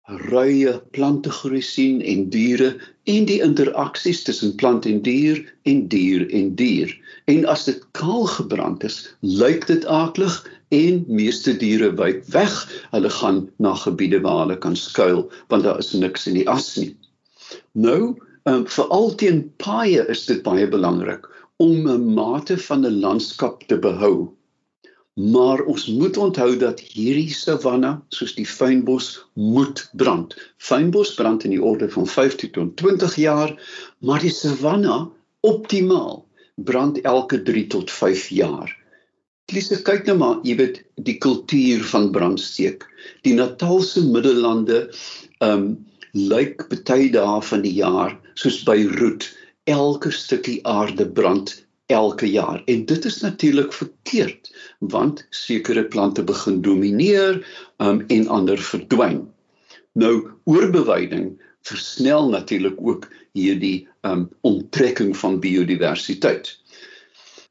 ruie 0.09 0.73
plante 0.97 1.31
groei 1.31 1.61
sien 1.63 2.01
en 2.01 2.29
diere 2.33 2.71
en 3.13 3.27
die 3.29 3.41
interaksies 3.45 4.23
tussen 4.25 4.55
plant 4.57 4.87
en 4.89 5.03
dier 5.05 5.41
en 5.69 5.83
dier 5.93 6.25
en 6.33 6.55
dier. 6.57 6.95
En 7.29 7.45
as 7.47 7.67
dit 7.69 7.83
kaal 7.99 8.25
gebrand 8.33 8.85
is, 8.89 9.03
lyk 9.21 9.67
dit 9.69 9.85
aaklig 9.87 10.39
en 10.73 11.05
meeste 11.09 11.53
diere 11.61 11.91
wyk 12.01 12.25
weg. 12.33 12.55
Hulle 12.93 13.11
gaan 13.11 13.43
na 13.59 13.75
gebiede 13.77 14.23
waar 14.25 14.47
hulle 14.47 14.59
kan 14.65 14.77
skuil 14.77 15.27
want 15.53 15.69
daar 15.69 15.79
is 15.79 15.93
niks 15.93 16.27
in 16.27 16.41
die 16.41 16.49
as 16.49 16.75
nie. 16.77 16.95
Nou, 17.73 18.17
um, 18.49 18.65
veral 18.69 19.13
teen 19.21 19.45
paaie 19.61 20.05
is 20.09 20.25
dit 20.29 20.43
baie 20.45 20.69
belangrik 20.69 21.29
om 21.61 21.89
'n 21.89 22.15
mate 22.15 22.57
van 22.57 22.87
'n 22.87 23.01
landskap 23.01 23.65
te 23.69 23.77
behou 23.77 24.33
Maar 25.19 25.65
ons 25.67 25.87
moet 25.99 26.17
onthou 26.17 26.53
dat 26.57 26.81
hierdie 26.95 27.33
savanna, 27.35 27.97
soos 28.15 28.37
die 28.39 28.47
fynbos, 28.47 29.09
moet 29.35 29.89
brand. 29.99 30.37
Fynbos 30.63 31.17
brand 31.19 31.43
in 31.45 31.57
die 31.57 31.63
orde 31.63 31.89
van 31.91 32.07
15 32.07 32.53
tot 32.55 32.77
20 32.79 33.17
jaar, 33.19 33.55
maar 33.99 34.23
die 34.23 34.31
savanna 34.31 35.09
optimaal 35.41 36.23
brand 36.55 37.01
elke 37.03 37.43
3 37.43 37.67
tot 37.67 37.91
5 37.91 38.29
jaar. 38.29 38.71
Kliese 39.51 39.81
kyk 39.83 40.07
nou 40.07 40.19
maar, 40.21 40.39
jy 40.47 40.55
weet, 40.59 40.83
die 41.03 41.17
kultuur 41.19 41.83
van 41.91 42.11
brandsteek. 42.15 42.85
Die 43.27 43.35
Natalse 43.35 44.05
Middellande 44.07 44.87
um, 45.43 45.71
lyk 46.13 46.67
baie 46.71 47.11
dae 47.11 47.41
van 47.51 47.63
die 47.67 47.75
jaar 47.75 48.15
soos 48.39 48.63
roet 49.01 49.27
elke 49.67 50.11
stukkie 50.15 50.61
aarde 50.65 51.07
brand 51.07 51.57
elke 51.89 52.29
jaar 52.31 52.63
en 52.67 52.85
dit 52.85 53.05
is 53.05 53.21
natuurlik 53.21 53.73
verkeerd 53.73 54.51
want 54.79 55.27
sekere 55.31 55.85
plante 55.85 56.25
begin 56.25 56.61
domineer 56.63 57.41
um, 57.79 58.05
en 58.07 58.29
ander 58.29 58.61
verdwyn. 58.61 59.23
Nou 59.93 60.29
oorbewyding 60.45 61.33
versnel 61.69 62.29
natuurlik 62.29 62.77
ook 62.81 63.09
hierdie 63.33 63.89
um, 64.03 64.29
onttrekking 64.41 65.17
van 65.17 65.41
biodiversiteit. 65.41 66.53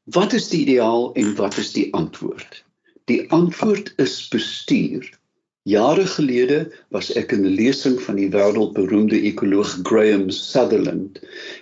Wat 0.04 0.32
is 0.32 0.48
die 0.48 0.62
ideaal 0.66 1.12
en 1.14 1.34
wat 1.36 1.56
is 1.56 1.72
die 1.72 1.88
antwoord? 1.94 2.64
Die 3.10 3.24
antwoord 3.32 3.92
is 3.96 4.28
bestuur. 4.28 5.17
Jare 5.66 6.06
gelede 6.06 6.72
was 6.94 7.10
ek 7.18 7.32
in 7.32 7.44
'n 7.44 7.54
lesing 7.58 7.98
van 8.00 8.16
die 8.16 8.30
wêreldberoemde 8.30 9.18
ekoloog 9.30 9.78
Graham 9.82 10.30
Sutherland 10.30 11.18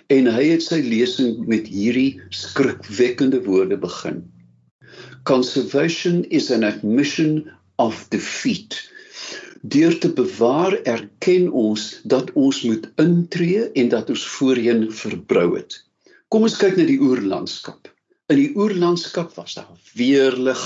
en 0.07 0.29
hy 0.31 0.43
het 0.53 0.63
sy 0.63 0.79
lesing 0.85 1.47
met 1.47 1.67
hierdie 1.67 2.21
skrikwekkende 2.29 3.41
woorde 3.43 3.77
begin. 3.77 4.23
Conservation 5.23 6.23
is 6.29 6.51
an 6.51 6.63
admission 6.63 7.51
of 7.75 8.05
defeat. 8.09 8.77
Deur 9.61 9.97
te 9.99 10.13
bewaar 10.13 10.77
erken 10.83 11.51
ons 11.51 11.99
dat 12.03 12.31
ons 12.33 12.61
moet 12.63 12.87
intree 12.95 13.67
en 13.73 13.89
dat 13.89 14.09
ons 14.09 14.23
voorheen 14.37 14.87
verbrou 14.91 15.57
het. 15.57 15.83
Kom 16.27 16.47
ons 16.47 16.57
kyk 16.57 16.77
na 16.77 16.85
die 16.87 17.01
oerlandskap. 17.01 17.89
In 18.31 18.39
die 18.39 18.51
oerlandskap 18.55 19.35
was 19.35 19.55
daar 19.55 19.75
weerlig 19.95 20.63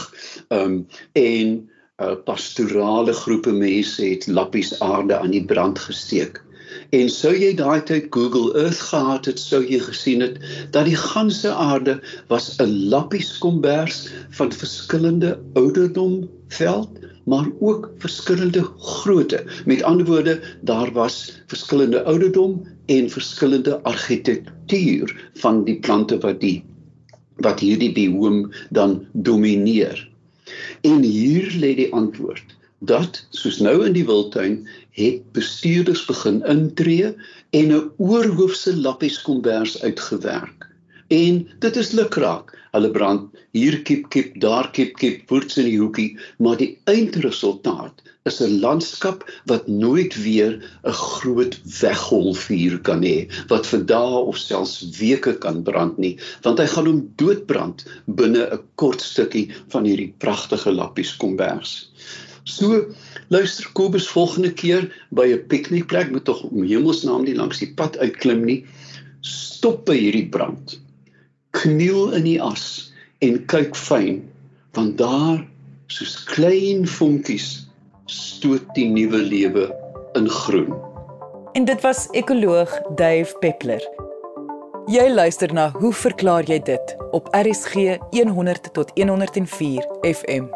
um, 0.49 0.85
en 1.13 1.69
uh, 2.01 2.15
pastorale 2.25 3.13
groepe 3.13 3.51
mense 3.53 4.03
het 4.03 4.27
lappies 4.27 4.73
aarde 4.79 5.17
aan 5.17 5.31
die 5.31 5.45
brand 5.45 5.79
gesteek. 5.79 6.41
En 6.95 7.09
sou 7.11 7.31
jy 7.35 7.51
daai 7.55 7.83
tyd 7.87 8.09
Google 8.15 8.51
Earth 8.59 8.81
gehad 8.89 9.27
het, 9.29 9.39
sou 9.39 9.61
jy 9.63 9.79
gesien 9.83 10.23
het 10.23 10.39
dat 10.75 10.87
die 10.89 10.97
ganse 10.99 11.51
aarde 11.51 11.99
was 12.27 12.55
'n 12.59 12.89
lappies 12.91 13.37
kombers 13.43 14.07
van 14.39 14.51
verskillende 14.51 15.37
ouderdom 15.53 16.29
veld, 16.47 16.89
maar 17.25 17.47
ook 17.59 17.91
verskillende 17.97 18.63
grootte. 18.77 19.43
Met 19.65 19.83
ander 19.83 20.05
woorde, 20.05 20.39
daar 20.61 20.91
was 20.91 21.31
verskillende 21.47 22.03
ouderdom 22.03 22.61
en 22.85 23.09
verskillende 23.09 23.81
argitektuur 23.83 25.15
van 25.33 25.63
die 25.63 25.79
plante 25.79 26.19
wat 26.19 26.39
die 26.39 26.63
wat 27.41 27.59
hierdie 27.59 27.91
bioom 27.91 28.51
dan 28.69 29.05
domineer. 29.13 30.10
En 30.81 31.03
hier 31.03 31.51
lê 31.59 31.75
die 31.75 31.91
antwoord 31.93 32.57
dat 32.81 33.21
soos 33.29 33.59
nou 33.61 33.85
in 33.85 33.93
die 33.93 34.05
wildtuin 34.05 34.57
het 34.97 35.21
bestuurders 35.37 36.05
begin 36.09 36.41
intree 36.49 37.13
en 37.59 37.73
'n 37.75 37.91
oorhoofse 37.97 38.73
lappies 38.77 39.21
kombers 39.21 39.81
uitgewerk. 39.81 40.70
En 41.11 41.41
dit 41.59 41.75
is 41.75 41.91
lukraak. 41.91 42.53
Hulle 42.71 42.91
brand 42.91 43.41
hier 43.51 43.81
kip 43.83 44.05
kip, 44.13 44.35
daar 44.39 44.69
kip 44.71 44.95
kip, 44.95 45.25
voets 45.27 45.57
in 45.59 45.67
die 45.67 45.79
hoekie, 45.79 46.13
maar 46.39 46.55
die 46.61 46.77
eindresultaat 46.87 47.99
is 48.29 48.37
'n 48.45 48.59
landskap 48.63 49.25
wat 49.51 49.67
nooit 49.67 50.15
weer 50.23 50.53
'n 50.87 50.93
groot 50.93 51.57
weggolfvuur 51.81 52.79
kan 52.87 53.03
hê 53.03 53.27
wat 53.49 53.67
vir 53.71 53.83
dae 53.91 54.19
of 54.31 54.37
selfs 54.37 54.75
weke 54.99 55.33
kan 55.45 55.63
brand 55.63 55.97
nie 55.97 56.13
want 56.45 56.61
hy 56.61 56.67
gaan 56.73 56.89
hom 56.89 57.01
doodbrand 57.21 57.83
binne 58.05 58.45
'n 58.45 58.61
kort 58.75 59.01
stukkie 59.01 59.47
van 59.73 59.89
hierdie 59.89 60.13
pragtige 60.17 60.71
lappies 60.71 61.15
kombers. 61.17 61.89
So 62.43 62.85
luister 63.29 63.67
Kobus 63.73 64.07
volgende 64.07 64.53
keer 64.53 64.87
by 65.09 65.27
'n 65.33 65.47
piknikplek 65.47 66.11
moet 66.11 66.25
tog 66.25 66.43
om 66.43 66.63
hemelsnaam 66.63 67.25
nie 67.25 67.35
langs 67.35 67.59
die 67.59 67.73
pad 67.73 67.97
uitklim 67.97 68.45
nie. 68.45 68.65
Stop 69.21 69.85
by 69.85 69.97
hierdie 69.97 70.29
brand. 70.29 70.80
Kniel 71.61 72.13
in 72.17 72.25
die 72.25 72.39
as 72.41 72.91
en 73.21 73.41
kyk 73.51 73.75
fyn 73.77 74.21
want 74.73 74.97
daar 74.97 75.41
soos 75.91 76.15
klein 76.31 76.87
vonkies 76.87 77.67
stoot 78.09 78.65
die 78.77 78.87
nuwe 78.89 79.19
lewe 79.21 79.67
in 80.17 80.29
groen. 80.29 80.71
En 81.53 81.67
dit 81.67 81.81
was 81.81 82.07
ekoloog 82.17 82.71
Dave 82.95 83.35
Peppler. 83.43 83.83
Jy 84.89 85.05
luister 85.13 85.53
na 85.53 85.69
Hoe 85.77 85.93
verklaar 85.93 86.47
jy 86.49 86.57
dit 86.65 86.95
op 87.11 87.29
RSG 87.35 87.99
100 88.09 88.73
tot 88.73 88.91
104 88.95 89.85
FM. 90.01 90.49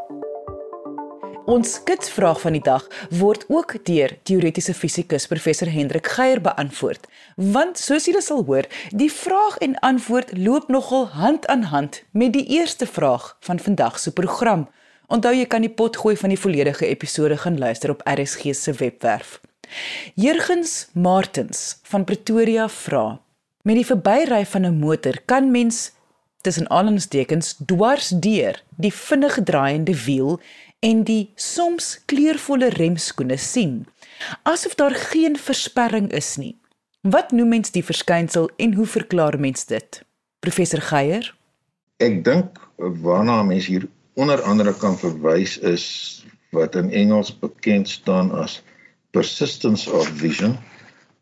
Ons 1.46 1.76
skitsvraag 1.78 2.40
van 2.42 2.56
die 2.58 2.64
dag 2.66 2.88
word 3.14 3.44
ook 3.54 3.76
deur 3.86 4.16
teoretiese 4.26 4.74
fisikus 4.74 5.28
professor 5.30 5.70
Hendrik 5.70 6.08
Geier 6.16 6.40
beantwoord. 6.42 7.06
Want 7.38 7.78
soos 7.78 8.08
julle 8.10 8.24
sal 8.26 8.42
hoor, 8.48 8.66
die 8.90 9.12
vraag 9.14 9.60
en 9.62 9.76
antwoord 9.86 10.34
loop 10.38 10.72
nogal 10.74 11.06
hand 11.14 11.46
aan 11.46 11.68
hand 11.70 12.02
met 12.18 12.34
die 12.34 12.48
eerste 12.58 12.90
vraag 12.90 13.36
van 13.46 13.62
vandag 13.62 14.00
se 14.02 14.14
program. 14.14 14.66
Onthou 15.06 15.36
jy 15.38 15.46
kan 15.46 15.62
die 15.62 15.70
pot 15.70 16.00
gooi 16.02 16.16
van 16.18 16.34
die 16.34 16.42
volledige 16.42 16.90
episode 16.90 17.38
gaan 17.38 17.62
luister 17.62 17.94
op 17.94 18.02
RSG 18.10 18.56
se 18.58 18.74
webwerf. 18.82 19.38
Jurgens 20.16 20.88
Martens 20.94 21.78
van 21.84 22.10
Pretoria 22.10 22.66
vra: 22.70 23.22
Met 23.62 23.76
die 23.76 23.86
verbyry 23.86 24.46
van 24.46 24.66
'n 24.66 24.80
motor 24.80 25.22
kan 25.26 25.52
mens 25.52 25.92
tussen 26.46 26.70
aanhalingstekens 26.70 27.56
dwars 27.66 28.10
deur 28.10 28.64
die 28.78 28.94
vinnig 28.94 29.40
draaiende 29.44 29.96
wiel 30.06 30.40
en 30.80 31.04
die 31.04 31.32
soms 31.36 32.00
kleurvolle 32.06 32.70
remskoene 32.70 33.38
sien, 33.38 33.86
asof 34.44 34.76
daar 34.76 34.96
geen 34.96 35.38
versperring 35.38 36.12
is 36.12 36.36
nie. 36.38 36.56
Wat 37.02 37.32
noem 37.32 37.50
mens 37.54 37.72
die 37.72 37.84
verskynsel 37.86 38.50
en 38.58 38.74
hoe 38.74 38.86
verklaar 38.86 39.40
mens 39.40 39.66
dit? 39.70 40.02
Professor 40.40 40.82
Geier? 40.82 41.28
Ek 42.02 42.24
dink 42.26 42.60
waarna 42.78 43.44
mens 43.44 43.68
hier 43.70 43.88
onder 44.16 44.42
andere 44.42 44.74
kan 44.74 44.98
verwys 44.98 45.58
is 45.58 45.86
wat 46.56 46.76
in 46.76 46.90
Engels 46.92 47.32
bekend 47.40 47.90
staan 47.90 48.32
as 48.32 48.62
persistence 49.12 49.92
of 49.92 50.08
vision. 50.08 50.58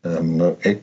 Ehm 0.04 0.40
um, 0.40 0.56
ek 0.68 0.82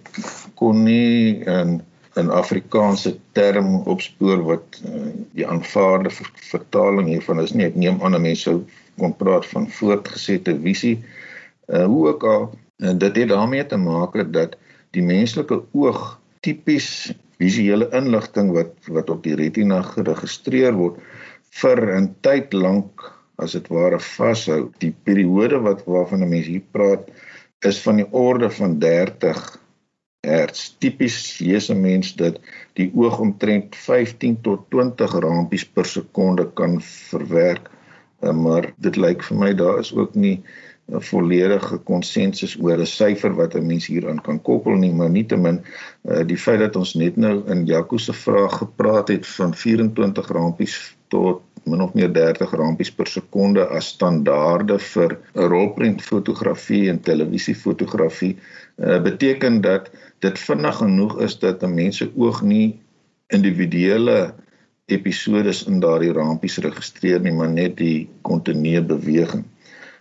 kon 0.56 0.84
nie 0.84 1.44
'n 1.46 1.82
'n 2.20 2.30
Afrikaanse 2.30 3.18
term 3.32 3.76
opspoor 3.88 4.44
wat 4.44 4.82
uh, 4.86 5.12
die 5.38 5.48
aanvaarde 5.48 6.10
ver 6.10 6.32
vertaling 6.52 7.08
hiervan 7.08 7.40
is 7.40 7.54
nie. 7.54 7.66
Ek 7.66 7.76
neem 7.76 8.02
aan 8.04 8.20
mense 8.22 8.50
sou 8.50 8.58
kon 9.00 9.16
praat 9.16 9.46
van 9.54 9.70
voortgesette 9.72 10.58
visie. 10.66 10.98
Uh, 11.68 11.86
hoe 11.86 12.08
ook 12.12 12.24
al, 12.24 12.50
en 12.84 12.98
dit 12.98 13.16
het 13.16 13.30
daarmee 13.30 13.66
te 13.66 13.78
maak 13.78 14.18
dat 14.34 14.58
die 14.92 15.04
menslike 15.04 15.62
oog 15.72 16.20
tipies 16.44 17.14
visuele 17.40 17.88
inligting 17.96 18.52
wat 18.52 18.76
wat 18.92 19.10
op 19.10 19.24
die 19.24 19.38
retina 19.40 19.82
geregistreer 19.82 20.76
word 20.76 21.00
vir 21.62 21.80
'n 21.96 22.16
tyd 22.28 22.54
lank 22.54 23.08
as 23.38 23.56
dit 23.58 23.68
ware 23.68 24.00
vashou. 24.00 24.72
Die 24.80 24.94
periode 25.04 25.60
wat 25.64 25.86
waarvan 25.86 26.24
'n 26.24 26.30
mens 26.30 26.48
hier 26.48 26.66
praat 26.72 27.08
is 27.66 27.80
van 27.82 27.96
die 27.96 28.10
orde 28.12 28.50
van 28.50 28.80
30 28.80 29.61
hertz. 30.22 30.76
Tipies 30.78 31.40
lees 31.40 31.70
'n 31.70 31.82
mens 31.82 32.16
dat 32.16 32.40
die 32.80 32.92
oog 32.96 33.20
omtrent 33.20 33.76
15 33.76 34.42
tot 34.42 34.70
20 34.70 35.14
rampies 35.26 35.66
per 35.66 35.86
sekonde 35.86 36.46
kan 36.54 36.82
verwerk. 36.82 37.70
Eh, 38.20 38.34
maar 38.34 38.74
dit 38.78 38.96
lyk 38.96 39.24
vir 39.24 39.38
my 39.38 39.54
daar 39.54 39.80
is 39.80 39.94
ook 39.94 40.16
nie 40.16 40.44
'n 40.92 41.02
volledige 41.02 41.78
konsensus 41.78 42.58
oor 42.62 42.78
'n 42.78 42.86
syfer 42.86 43.34
wat 43.36 43.56
'n 43.56 43.66
mens 43.66 43.88
hieraan 43.88 44.22
kan 44.22 44.42
koppel 44.42 44.76
nie, 44.76 44.94
maar 44.94 45.10
nietemin 45.10 45.62
uh, 46.04 46.24
die 46.28 46.38
feit 46.38 46.60
dat 46.60 46.76
ons 46.76 46.94
net 46.94 47.16
nou 47.16 47.44
in 47.48 47.66
Jaco 47.66 47.98
se 47.98 48.14
vraag 48.14 48.58
gepraat 48.58 49.08
het 49.08 49.28
van 49.28 49.56
24 49.56 50.28
rampies 50.28 50.98
tot 51.08 51.42
min 51.64 51.82
of 51.82 51.94
meer 51.94 52.12
30 52.14 52.54
rampies 52.58 52.92
per 52.92 53.08
sekonde 53.08 53.66
as 53.78 53.92
standaarde 53.96 54.78
vir 54.80 55.18
'n 55.36 55.50
rolprentfotografie 55.54 56.90
en 56.90 57.00
televisiefotografie 57.00 58.36
uh, 58.36 59.02
beteken 59.02 59.62
dat 59.62 59.92
dit 60.20 60.40
vinnig 60.40 60.76
genoeg 60.76 61.20
is 61.22 61.40
dat 61.40 61.64
'n 61.64 61.74
mens 61.74 61.98
se 61.98 62.10
oog 62.16 62.42
nie 62.42 62.80
individuele 63.28 64.34
episodes 64.86 65.64
in 65.68 65.80
daardie 65.80 66.14
rampies 66.14 66.58
registreer 66.58 67.20
nie 67.20 67.34
maar 67.34 67.52
net 67.52 67.78
die 67.78 68.10
kontinuerlike 68.22 68.96
beweging. 68.96 69.46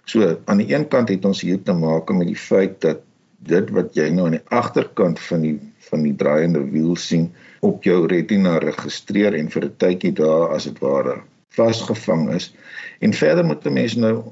So 0.05 0.37
aan 0.45 0.59
die 0.59 0.75
een 0.75 0.89
kant 0.89 1.09
het 1.09 1.25
ons 1.25 1.41
hier 1.41 1.63
te 1.63 1.73
maak 1.73 2.11
met 2.13 2.27
die 2.27 2.43
feit 2.49 2.81
dat 2.81 3.05
dit 3.47 3.71
wat 3.77 3.95
jy 3.97 4.09
nou 4.13 4.27
aan 4.27 4.39
die 4.39 4.49
agterkant 4.49 5.21
van 5.29 5.45
die 5.47 5.59
van 5.91 6.03
die 6.05 6.15
draaiende 6.15 6.61
wiel 6.71 6.97
sien 6.97 7.31
op 7.67 7.85
jou 7.85 8.07
retina 8.07 8.59
registreer 8.59 9.35
en 9.35 9.49
vir 9.51 9.65
'n 9.65 9.77
tydjie 9.77 10.13
daar 10.13 10.55
as 10.57 10.65
dit 10.65 10.79
ware 10.79 11.21
vasgevang 11.55 12.31
is. 12.35 12.55
En 12.99 13.13
verder 13.13 13.45
moet 13.45 13.65
'n 13.65 13.73
mens 13.73 13.95
nou 13.95 14.23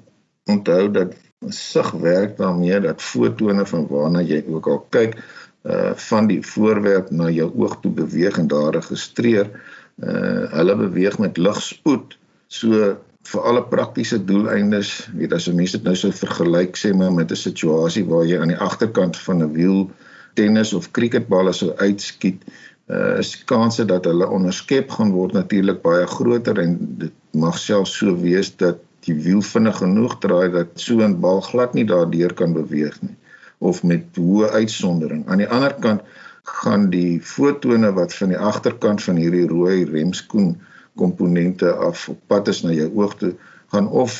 onthou 0.45 0.91
dat 0.91 1.15
sig 1.49 1.91
werk 1.91 2.37
daarmee 2.37 2.81
dat 2.81 3.03
fotone 3.03 3.67
van 3.67 3.87
waarna 3.87 4.21
jy 4.21 4.45
ook 4.49 4.67
al 4.67 4.87
kyk 4.91 5.17
uh 5.63 5.93
van 5.95 6.27
die 6.27 6.43
voorwerp 6.43 7.11
na 7.11 7.29
jou 7.31 7.51
oog 7.57 7.81
toe 7.81 7.93
beweeg 7.93 8.39
en 8.39 8.47
daar 8.47 8.75
registreer. 8.75 9.51
Uh 9.97 10.47
hulle 10.51 10.77
beweeg 10.77 11.19
met 11.19 11.37
ligspoed. 11.37 12.19
So 12.47 12.97
vir 13.29 13.41
alle 13.45 13.63
praktiese 13.63 14.25
doeleindes, 14.25 15.09
weet 15.15 15.33
as 15.33 15.49
'n 15.49 15.55
mens 15.55 15.73
dit 15.73 15.83
nou 15.83 15.97
sou 15.97 16.13
vergelyk 16.13 16.77
sê 16.77 16.95
maar 16.95 17.13
met 17.13 17.31
'n 17.31 17.37
situasie 17.37 18.05
waar 18.05 18.25
jy 18.27 18.39
aan 18.41 18.55
die 18.55 18.65
agterkant 18.69 19.17
van 19.17 19.43
'n 19.43 19.53
wiel 19.53 19.91
tennis 20.35 20.73
of 20.73 20.91
cricketballe 20.91 21.53
sou 21.53 21.73
uitskiet, 21.77 22.43
uh, 22.89 23.19
is 23.19 23.45
kanse 23.45 23.85
dat 23.85 24.05
hulle 24.09 24.29
onderskep 24.29 24.91
gaan 24.97 25.13
word 25.13 25.33
natuurlik 25.37 25.83
baie 25.83 26.07
groter 26.07 26.59
en 26.63 26.77
dit 27.03 27.15
mag 27.37 27.59
selfs 27.59 27.97
so 28.01 28.17
wees 28.23 28.51
dat 28.57 28.81
die 29.07 29.17
wiel 29.25 29.43
vinnig 29.45 29.79
genoeg 29.81 30.19
draai 30.23 30.49
dat 30.53 30.75
so 30.75 31.01
'n 31.05 31.21
bal 31.21 31.41
glad 31.41 31.75
nie 31.75 31.85
daardeur 31.85 32.35
kan 32.35 32.53
beweeg 32.53 32.97
nie 33.03 33.17
of 33.59 33.83
met 33.83 34.05
hoë 34.15 34.51
uitsondering. 34.55 35.27
Aan 35.27 35.43
die 35.43 35.51
ander 35.51 35.75
kant 35.83 36.03
gaan 36.43 36.89
die 36.91 37.21
fotone 37.21 37.93
wat 37.93 38.15
van 38.15 38.29
die 38.29 38.39
agterkant 38.39 39.03
van 39.03 39.17
hierdie 39.17 39.47
rooi 39.51 39.85
remskoen 39.85 40.57
komponente 40.97 41.73
af 41.73 42.09
op 42.09 42.21
pad 42.27 42.49
is 42.49 42.63
na 42.63 42.73
jou 42.73 42.89
oog 42.95 43.17
toe 43.19 43.35
gaan 43.75 43.89
of 43.89 44.15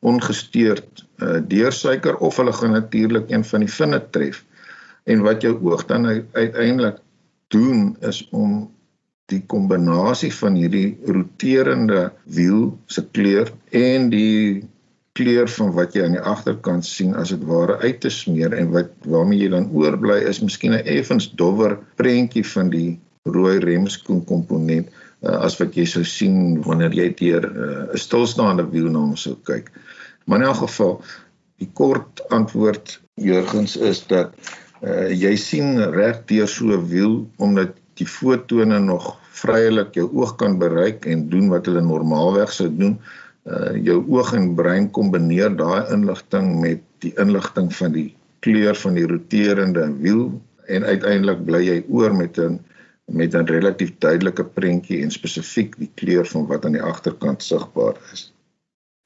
ongesteurd 0.00 1.04
uh, 1.22 1.38
deursuiker 1.46 2.16
of 2.16 2.36
hulle 2.36 2.52
gaan 2.52 2.74
natuurlik 2.74 3.30
een 3.30 3.44
van 3.44 3.60
die 3.64 3.70
vinne 3.70 4.02
tref. 4.10 4.44
En 5.04 5.22
wat 5.22 5.42
jou 5.42 5.54
oog 5.62 5.86
dan 5.86 6.06
uiteindelik 6.32 6.98
doen 7.54 7.92
is 8.08 8.22
om 8.30 8.70
die 9.32 9.42
kombinasie 9.48 10.32
van 10.34 10.56
hierdie 10.58 10.98
roterende 11.08 12.10
wiel 12.36 12.72
se 12.86 13.04
kleur 13.16 13.52
en 13.70 14.10
die 14.12 14.62
kleur 15.16 15.48
van 15.52 15.72
wat 15.76 15.94
jy 15.96 16.06
aan 16.06 16.16
die 16.16 16.24
agterkant 16.32 16.86
sien 16.88 17.12
as 17.20 17.32
dit 17.34 17.42
ware 17.48 17.78
uit 17.84 18.00
te 18.00 18.10
smeer 18.12 18.54
en 18.56 18.72
wat 18.72 18.92
waarmee 19.12 19.44
jy 19.44 19.50
dan 19.52 19.68
oorbly 19.76 20.18
is 20.28 20.40
miskien 20.44 20.72
'n 20.76 20.86
effens 20.98 21.28
dowwer 21.40 21.76
prentjie 22.00 22.44
van 22.54 22.70
die 22.72 22.98
rooi 23.28 23.58
remskoen 23.62 24.24
komponent 24.24 24.88
uh, 25.22 25.36
as 25.46 25.58
wat 25.60 25.76
jy 25.76 25.84
sou 25.86 26.04
sien 26.04 26.62
wanneer 26.66 26.94
jy 26.96 27.08
deur 27.18 27.44
uh, 27.44 27.52
'n 27.52 27.94
uh, 27.94 28.00
stilstaande 28.00 28.64
wiel 28.72 28.88
na 28.90 28.98
hom 28.98 29.16
sou 29.16 29.36
kyk. 29.44 29.70
Maar 30.26 30.40
in 30.40 30.48
elk 30.48 30.62
geval 30.64 30.98
die 31.58 31.70
kort 31.74 32.22
antwoord 32.30 33.00
Jurgens 33.14 33.76
is 33.76 34.06
dat 34.08 34.32
uh, 34.82 35.08
jy 35.10 35.34
sien 35.36 35.78
reg 35.94 36.22
deur 36.30 36.48
so 36.48 36.74
'n 36.76 36.88
wiel 36.88 37.14
omdat 37.38 37.74
die 38.00 38.06
fotone 38.06 38.78
nog 38.78 39.16
vrylik 39.42 39.94
jou 39.94 40.08
oog 40.12 40.36
kan 40.36 40.58
bereik 40.58 41.06
en 41.06 41.28
doen 41.28 41.48
wat 41.52 41.66
hulle 41.66 41.82
normaalweg 41.84 42.52
sou 42.52 42.68
doen. 42.68 42.98
Uh 43.44 43.74
jou 43.82 43.98
oog 44.06 44.34
en 44.38 44.54
brein 44.54 44.90
kombineer 44.90 45.50
daai 45.56 45.90
inligting 45.90 46.60
met 46.60 46.82
die 47.02 47.12
inligting 47.18 47.72
van 47.74 47.92
die 47.92 48.14
kleur 48.40 48.76
van 48.78 48.94
die 48.94 49.06
roterende 49.06 49.88
wiel 49.98 50.28
en 50.70 50.84
uiteindelik 50.84 51.42
bly 51.46 51.62
jy 51.66 51.78
oor 51.88 52.14
met 52.14 52.38
'n 52.38 52.60
met 53.10 53.34
'n 53.34 53.46
relatief 53.46 53.92
duidelike 53.98 54.44
prentjie 54.44 55.02
en 55.02 55.10
spesifiek 55.10 55.76
die 55.78 55.90
kleur 55.94 56.26
van 56.26 56.46
wat 56.46 56.64
aan 56.64 56.78
die 56.78 56.82
agterkant 56.82 57.42
sigbaar 57.42 57.98
is. 58.12 58.32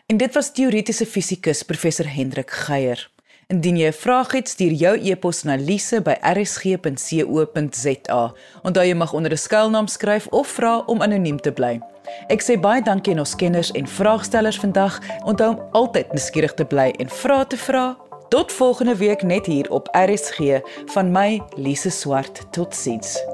En 0.06 0.16
dit 0.16 0.34
was 0.34 0.52
teoretiese 0.52 1.06
fisikus 1.06 1.62
professor 1.62 2.06
Hendrik 2.06 2.50
Geier. 2.50 3.10
Indien 3.46 3.78
jy 3.78 3.86
'n 3.86 3.92
vraag 3.92 4.32
het, 4.32 4.48
stuur 4.48 4.72
jou 4.72 5.10
e-pos 5.10 5.42
na 5.42 5.54
lise@rsg.co.za. 5.54 8.32
Onthou 8.62 8.86
jy 8.86 8.94
mag 8.94 9.12
onder 9.12 9.32
'n 9.32 9.36
skuilnaam 9.36 9.86
skryf 9.86 10.26
of 10.26 10.48
vra 10.48 10.78
om 10.78 11.02
anoniem 11.02 11.40
te 11.40 11.52
bly. 11.52 11.80
Ek 12.26 12.42
sê 12.42 12.60
baie 12.60 12.82
dankie 12.82 13.12
aan 13.12 13.18
ons 13.18 13.36
kenners 13.36 13.70
en 13.70 13.86
vraagstellers 13.86 14.58
vandag. 14.58 15.00
Onthou 15.24 15.50
om 15.50 15.60
altyd 15.70 16.12
nuuskierig 16.12 16.54
te 16.54 16.64
bly 16.64 16.94
en 16.98 17.08
vra 17.08 17.44
te 17.44 17.56
vra. 17.56 17.96
Tot 18.28 18.52
volgende 18.52 18.96
week 18.96 19.22
net 19.22 19.46
hier 19.46 19.70
op 19.70 19.88
RSG 19.92 20.60
van 20.86 21.12
my 21.12 21.42
Lise 21.56 21.90
Swart. 21.90 22.46
Totsiens. 22.50 23.24